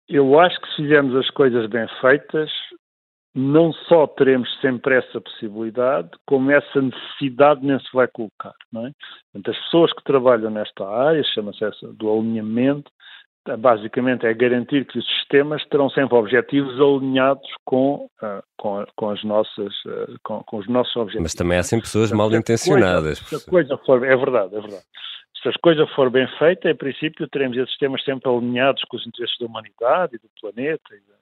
Eu 0.09 0.39
acho 0.41 0.61
que 0.61 0.69
se 0.69 0.77
fizermos 0.77 1.15
as 1.17 1.31
coisas 1.31 1.69
bem 1.69 1.87
feitas, 2.01 2.51
não 3.35 3.73
só 3.73 4.07
teremos 4.07 4.49
sempre 4.61 4.97
essa 4.97 5.21
possibilidade, 5.21 6.11
como 6.27 6.51
essa 6.51 6.81
necessidade 6.81 7.65
nem 7.65 7.79
se 7.79 7.89
vai 7.93 8.09
colocar. 8.09 8.55
Não 8.73 8.87
é? 8.87 8.93
Portanto, 9.33 9.57
as 9.57 9.65
pessoas 9.65 9.93
que 9.93 10.05
trabalham 10.05 10.51
nesta 10.51 10.87
área, 10.87 11.23
chama-se 11.23 11.65
essa 11.65 11.93
do 11.93 12.11
alinhamento, 12.11 12.91
basicamente 13.57 14.27
é 14.27 14.35
garantir 14.35 14.85
que 14.87 14.99
os 14.99 15.07
sistemas 15.07 15.65
terão 15.69 15.89
sempre 15.91 16.17
objetivos 16.17 16.75
alinhados 16.81 17.49
com, 17.65 18.09
uh, 18.23 18.43
com, 18.59 18.85
com, 18.97 19.11
as 19.11 19.23
nossas, 19.25 19.73
uh, 19.87 20.19
com, 20.23 20.43
com, 20.45 20.59
os 20.59 20.69
nossos 20.69 20.95
objetivos. 20.97 21.23
Mas 21.23 21.35
também 21.35 21.59
há 21.59 21.63
sempre 21.63 21.85
pessoas 21.87 22.13
mal 22.13 22.31
intencionadas. 22.33 23.19
Se 23.19 23.37
a 23.37 23.51
coisa 23.51 23.79
for, 23.87 24.05
é 24.05 24.17
verdade, 24.17 24.55
é 24.55 24.61
verdade. 24.61 24.85
Se 25.43 25.49
as 25.49 25.57
coisas 25.57 25.89
for 25.93 26.11
bem 26.11 26.27
feitas, 26.39 26.71
em 26.71 26.77
princípio 26.77 27.29
teremos 27.29 27.57
esses 27.57 27.71
sistemas 27.71 28.03
sempre 28.05 28.29
alinhados 28.29 28.83
com 28.85 28.97
os 28.97 29.07
interesses 29.07 29.39
da 29.39 29.47
humanidade 29.47 30.17
e 30.17 30.19
do 30.19 30.29
planeta 30.41 30.95
e 30.95 31.01
do 31.01 31.19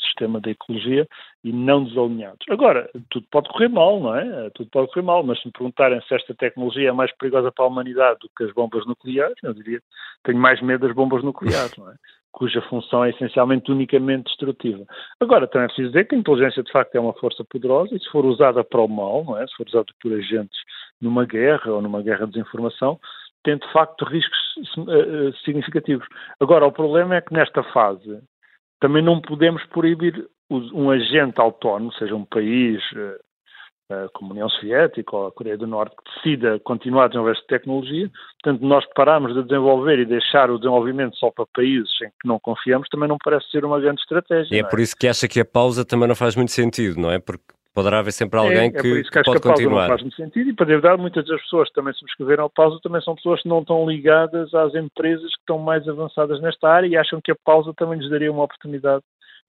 sistema 0.00 0.40
da 0.40 0.50
ecologia 0.50 1.06
e 1.44 1.52
não 1.52 1.84
desalinhados. 1.84 2.44
Agora, 2.48 2.90
tudo 3.10 3.26
pode 3.30 3.48
correr 3.48 3.68
mal, 3.68 4.00
não 4.00 4.14
é? 4.14 4.50
Tudo 4.50 4.70
pode 4.70 4.88
correr 4.88 5.02
mal, 5.02 5.22
mas 5.22 5.40
se 5.40 5.46
me 5.46 5.52
perguntarem 5.52 6.00
se 6.02 6.14
esta 6.14 6.34
tecnologia 6.34 6.88
é 6.88 6.92
mais 6.92 7.14
perigosa 7.16 7.52
para 7.52 7.64
a 7.64 7.68
humanidade 7.68 8.20
do 8.20 8.30
que 8.36 8.44
as 8.44 8.52
bombas 8.52 8.86
nucleares, 8.86 9.36
eu 9.42 9.54
diria 9.54 9.80
tenho 10.24 10.38
mais 10.38 10.60
medo 10.60 10.86
das 10.86 10.94
bombas 10.94 11.22
nucleares, 11.22 11.76
não 11.76 11.90
é? 11.90 11.94
cuja 12.32 12.62
função 12.62 13.04
é 13.04 13.10
essencialmente 13.10 13.70
unicamente 13.72 14.24
destrutiva. 14.24 14.84
Agora, 15.18 15.48
também 15.48 15.64
é 15.64 15.68
preciso 15.68 15.88
dizer 15.88 16.04
que 16.06 16.14
a 16.14 16.18
inteligência 16.18 16.62
de 16.62 16.70
facto 16.70 16.94
é 16.94 17.00
uma 17.00 17.12
força 17.14 17.44
poderosa 17.44 17.94
e 17.94 17.98
se 17.98 18.08
for 18.08 18.24
usada 18.24 18.62
para 18.62 18.80
o 18.80 18.88
mal, 18.88 19.24
não 19.24 19.36
é? 19.36 19.46
se 19.46 19.54
for 19.56 19.66
usada 19.66 19.86
por 20.00 20.12
agentes 20.12 20.58
numa 21.00 21.24
guerra 21.24 21.72
ou 21.72 21.82
numa 21.82 22.02
guerra 22.02 22.26
de 22.26 22.32
desinformação, 22.32 23.00
tem 23.42 23.56
de 23.56 23.72
facto 23.72 24.04
riscos 24.04 24.38
uh, 24.78 25.32
significativos. 25.44 26.06
Agora, 26.38 26.66
o 26.66 26.72
problema 26.72 27.16
é 27.16 27.20
que 27.20 27.32
nesta 27.32 27.62
fase 27.72 28.20
também 28.80 29.02
não 29.02 29.20
podemos 29.20 29.64
proibir 29.66 30.28
um 30.50 30.90
agente 30.90 31.40
autónomo, 31.40 31.92
seja 31.92 32.14
um 32.14 32.24
país 32.24 32.82
uh, 32.92 34.10
como 34.12 34.30
a 34.30 34.32
União 34.32 34.48
Soviética 34.48 35.16
ou 35.16 35.26
a 35.26 35.32
Coreia 35.32 35.56
do 35.56 35.66
Norte, 35.66 35.94
que 35.96 36.14
decida 36.14 36.60
continuar 36.60 37.04
a 37.04 37.08
desenvolver 37.08 37.32
esta 37.32 37.46
tecnologia. 37.46 38.10
Portanto, 38.42 38.66
nós 38.66 38.84
pararmos 38.94 39.34
de 39.34 39.42
desenvolver 39.42 39.98
e 39.98 40.06
deixar 40.06 40.50
o 40.50 40.58
desenvolvimento 40.58 41.16
só 41.16 41.30
para 41.30 41.46
países 41.54 41.90
em 42.02 42.08
que 42.08 42.26
não 42.26 42.38
confiamos 42.40 42.88
também 42.88 43.08
não 43.08 43.18
parece 43.22 43.48
ser 43.50 43.64
uma 43.64 43.80
grande 43.80 44.00
estratégia. 44.00 44.54
E 44.54 44.58
é, 44.58 44.60
é, 44.60 44.64
por 44.64 44.80
isso 44.80 44.96
que 44.96 45.06
acha 45.06 45.28
que 45.28 45.40
a 45.40 45.44
pausa 45.44 45.84
também 45.84 46.08
não 46.08 46.16
faz 46.16 46.34
muito 46.34 46.52
sentido, 46.52 47.00
não 47.00 47.10
é? 47.10 47.18
Porque 47.18 47.44
Poderá 47.72 48.00
haver 48.00 48.12
sempre 48.12 48.38
alguém 48.38 48.66
é, 48.66 48.70
que, 48.70 48.78
é 48.78 48.82
que, 48.82 49.02
que 49.10 49.22
pode 49.22 49.40
que 49.40 49.48
a 49.48 49.52
continuar. 49.52 49.82
Não 49.82 49.88
faz 49.88 50.02
muito 50.02 50.16
sentido 50.16 50.50
e 50.50 50.52
para 50.52 50.66
verdade 50.66 51.00
muitas 51.00 51.24
das 51.24 51.40
pessoas 51.42 51.68
que 51.68 51.74
também 51.74 51.94
subscreveram 51.94 52.46
a 52.46 52.50
pausa 52.50 52.80
também 52.82 53.00
são 53.02 53.14
pessoas 53.14 53.42
que 53.42 53.48
não 53.48 53.60
estão 53.60 53.88
ligadas 53.88 54.52
às 54.52 54.74
empresas 54.74 55.30
que 55.34 55.40
estão 55.40 55.58
mais 55.58 55.86
avançadas 55.88 56.40
nesta 56.40 56.68
área 56.68 56.88
e 56.88 56.96
acham 56.96 57.20
que 57.22 57.30
a 57.30 57.36
pausa 57.44 57.72
também 57.76 58.00
lhes 58.00 58.10
daria 58.10 58.32
uma 58.32 58.42
oportunidade 58.42 59.04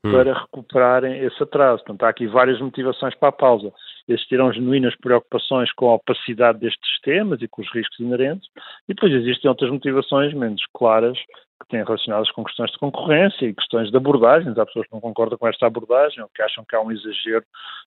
hum. 0.05 0.11
para 0.11 0.39
recuperarem 0.39 1.19
esse 1.25 1.41
atraso. 1.41 1.83
Portanto, 1.83 2.03
há 2.03 2.09
aqui 2.09 2.27
várias 2.27 2.61
motivações 2.61 3.15
para 3.15 3.29
a 3.29 3.33
pausa. 3.33 3.73
Existirão 4.07 4.53
genuínas 4.53 4.95
preocupações 4.97 5.71
com 5.73 5.89
a 5.89 5.95
opacidade 5.95 6.59
destes 6.59 6.89
sistemas 6.91 7.41
e 7.41 7.47
com 7.47 7.61
os 7.61 7.73
riscos 7.73 7.99
inerentes, 7.99 8.47
e 8.87 8.93
depois 8.93 9.13
existem 9.13 9.49
outras 9.49 9.71
motivações 9.71 10.33
menos 10.33 10.61
claras 10.73 11.17
que 11.61 11.67
têm 11.69 11.83
relacionadas 11.83 12.29
com 12.31 12.43
questões 12.43 12.71
de 12.71 12.77
concorrência 12.77 13.45
e 13.45 13.53
questões 13.53 13.89
de 13.89 13.97
abordagens. 13.97 14.57
Há 14.57 14.65
pessoas 14.65 14.87
que 14.87 14.93
não 14.93 15.01
concordam 15.01 15.37
com 15.37 15.47
esta 15.47 15.67
abordagem 15.67 16.21
ou 16.21 16.29
que 16.33 16.41
acham 16.41 16.65
que 16.67 16.75
há 16.75 16.81
um 16.81 16.91
exagero 16.91 17.45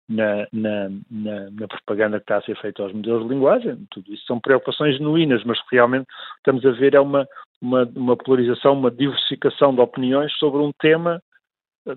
na, 0.09 0.47
na, 0.53 0.91
na, 1.11 1.51
na 1.51 1.69
propaganda 1.69 2.19
que 2.19 2.25
está 2.25 2.39
a 2.39 2.43
ser 2.43 2.57
feita 2.61 2.83
aos 2.83 2.93
modelos 2.93 3.23
de 3.25 3.35
linguagem. 3.35 3.87
Tudo 3.91 4.13
isso 4.13 4.25
são 4.27 4.41
preocupações 4.41 4.97
genuínas, 4.97 5.45
mas 5.45 5.61
que 5.69 5.77
realmente 5.77 6.07
estamos 6.39 6.65
a 6.65 6.71
ver 6.71 6.95
é 6.95 7.01
uma, 7.01 7.27
uma, 7.61 7.89
uma 7.95 8.17
polarização, 8.17 8.75
uma 8.75 8.91
diversificação 8.91 9.75
de 9.75 9.81
opiniões 9.81 10.33
sobre 10.39 10.61
um 10.61 10.73
tema 10.81 11.21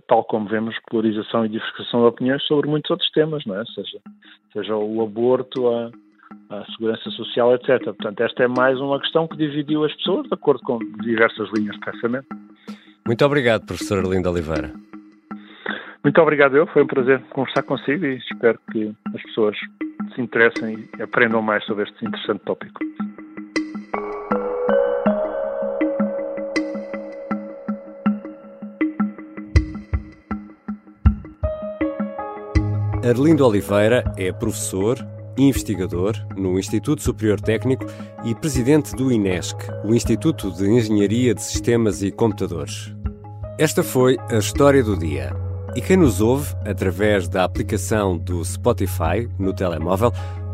tal 0.07 0.23
como 0.25 0.49
vemos 0.49 0.75
polarização 0.89 1.45
e 1.45 1.49
diversificação 1.49 2.01
de 2.01 2.07
opiniões 2.07 2.43
sobre 2.43 2.69
muitos 2.69 2.91
outros 2.91 3.09
temas, 3.11 3.45
não 3.45 3.59
é? 3.59 3.63
Seja, 3.67 3.99
seja 4.51 4.75
o 4.75 5.01
aborto, 5.01 5.69
a, 5.69 5.89
a 6.49 6.65
segurança 6.71 7.09
social, 7.11 7.53
etc. 7.55 7.83
Portanto, 7.83 8.21
esta 8.21 8.43
é 8.43 8.47
mais 8.47 8.79
uma 8.79 8.99
questão 8.99 9.27
que 9.27 9.37
dividiu 9.37 9.83
as 9.83 9.93
pessoas 9.95 10.27
de 10.27 10.33
acordo 10.33 10.61
com 10.63 10.79
diversas 11.01 11.49
linhas 11.53 11.75
de 11.75 11.81
pensamento. 11.81 12.27
Muito 13.05 13.25
obrigado, 13.25 13.65
professor 13.65 13.99
Arlindo 13.99 14.29
Oliveira. 14.29 14.73
Muito 16.03 16.21
obrigado 16.21 16.55
eu, 16.55 16.65
foi 16.67 16.83
um 16.83 16.87
prazer 16.87 17.21
conversar 17.31 17.63
consigo 17.63 18.05
e 18.05 18.17
espero 18.17 18.59
que 18.71 18.93
as 19.13 19.21
pessoas 19.23 19.57
se 20.15 20.21
interessem 20.21 20.87
e 20.97 21.01
aprendam 21.01 21.41
mais 21.41 21.65
sobre 21.65 21.83
este 21.83 22.05
interessante 22.05 22.41
tópico. 22.45 22.79
Arlindo 33.07 33.45
Oliveira 33.45 34.03
é 34.17 34.33
professor, 34.33 34.97
investigador 35.37 36.15
no 36.35 36.57
Instituto 36.57 37.01
Superior 37.01 37.39
Técnico 37.39 37.85
e 38.25 38.33
presidente 38.33 38.95
do 38.95 39.11
INESC, 39.11 39.57
o 39.85 39.93
Instituto 39.93 40.51
de 40.51 40.69
Engenharia 40.69 41.33
de 41.33 41.43
Sistemas 41.43 42.01
e 42.01 42.11
Computadores. 42.11 42.93
Esta 43.57 43.83
foi 43.83 44.17
a 44.29 44.37
história 44.37 44.83
do 44.83 44.97
dia. 44.97 45.35
E 45.75 45.81
quem 45.81 45.97
nos 45.97 46.21
ouve, 46.21 46.55
através 46.65 47.27
da 47.27 47.43
aplicação 47.43 48.17
do 48.17 48.43
Spotify 48.43 49.29
no 49.37 49.53
telemóvel, 49.53 50.11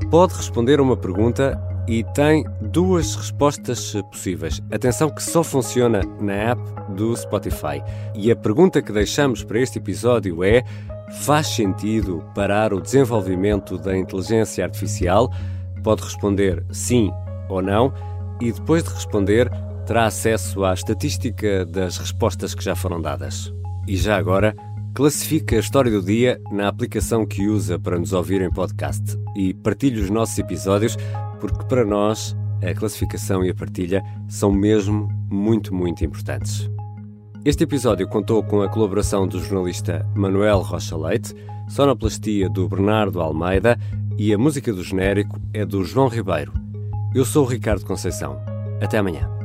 pode 0.10 0.34
responder 0.34 0.80
a 0.80 0.84
uma 0.84 0.98
pergunta 0.98 1.60
e 1.88 2.04
tem 2.04 2.46
duas 2.62 3.16
respostas 3.16 3.94
possíveis. 4.12 4.62
Atenção 4.72 5.10
que 5.10 5.22
só 5.22 5.44
funciona 5.44 6.02
na 6.20 6.34
app 6.34 6.62
do 6.90 7.16
Spotify. 7.16 7.84
E 8.16 8.32
a 8.32 8.36
pergunta 8.36 8.82
que 8.82 8.92
deixamos 8.92 9.44
para 9.44 9.60
este 9.60 9.80
episódio 9.80 10.44
é: 10.44 10.64
Faz 11.22 11.48
sentido 11.48 12.24
parar 12.36 12.74
o 12.74 12.82
desenvolvimento 12.82 13.78
da 13.78 13.98
inteligência 13.98 14.64
artificial? 14.64 15.32
Pode 15.84 16.04
responder 16.04 16.66
sim 16.72 17.12
ou 17.50 17.62
não, 17.62 17.94
e 18.42 18.52
depois 18.52 18.84
de 18.84 18.90
responder, 18.90 19.50
terá 19.86 20.06
acesso 20.06 20.64
à 20.66 20.74
estatística 20.74 21.66
das 21.66 21.98
respostas 21.98 22.54
que 22.56 22.64
já 22.64 22.76
foram 22.76 23.02
dadas. 23.02 23.54
E 23.88 23.96
já 23.96 24.18
agora, 24.18 24.56
classifique 24.94 25.56
a 25.56 25.60
história 25.60 25.92
do 25.92 26.02
dia 26.02 26.42
na 26.52 26.68
aplicação 26.68 27.26
que 27.26 27.48
usa 27.48 27.80
para 27.80 27.98
nos 27.98 28.12
ouvir 28.12 28.42
em 28.42 28.50
podcast 28.50 29.18
e 29.36 29.54
partilhe 29.54 30.02
os 30.02 30.10
nossos 30.10 30.38
episódios, 30.38 30.98
porque 31.40 31.64
para 31.66 31.86
nós 31.86 32.36
a 32.62 32.74
classificação 32.74 33.44
e 33.44 33.50
a 33.50 33.56
partilha 33.56 34.02
são 34.28 34.52
mesmo 34.52 35.10
muito, 35.30 35.74
muito 35.74 36.04
importantes. 36.04 36.73
Este 37.46 37.66
episódio 37.66 38.08
contou 38.08 38.42
com 38.42 38.62
a 38.62 38.70
colaboração 38.70 39.28
do 39.28 39.38
jornalista 39.38 40.10
Manuel 40.16 40.62
Rocha 40.62 40.96
Leite, 40.96 41.36
sonoplastia 41.68 42.50
do 42.50 42.70
Bernardo 42.70 43.20
Almeida 43.20 43.78
e 44.18 44.34
a 44.34 44.38
música 44.38 44.72
do 44.72 44.82
genérico 44.82 45.38
é 45.54 45.66
do 45.66 45.84
João 45.84 46.08
Ribeiro. 46.08 46.54
Eu 47.14 47.26
sou 47.26 47.44
o 47.44 47.48
Ricardo 47.48 47.86
Conceição. 47.86 48.40
Até 48.82 48.98
amanhã. 48.98 49.43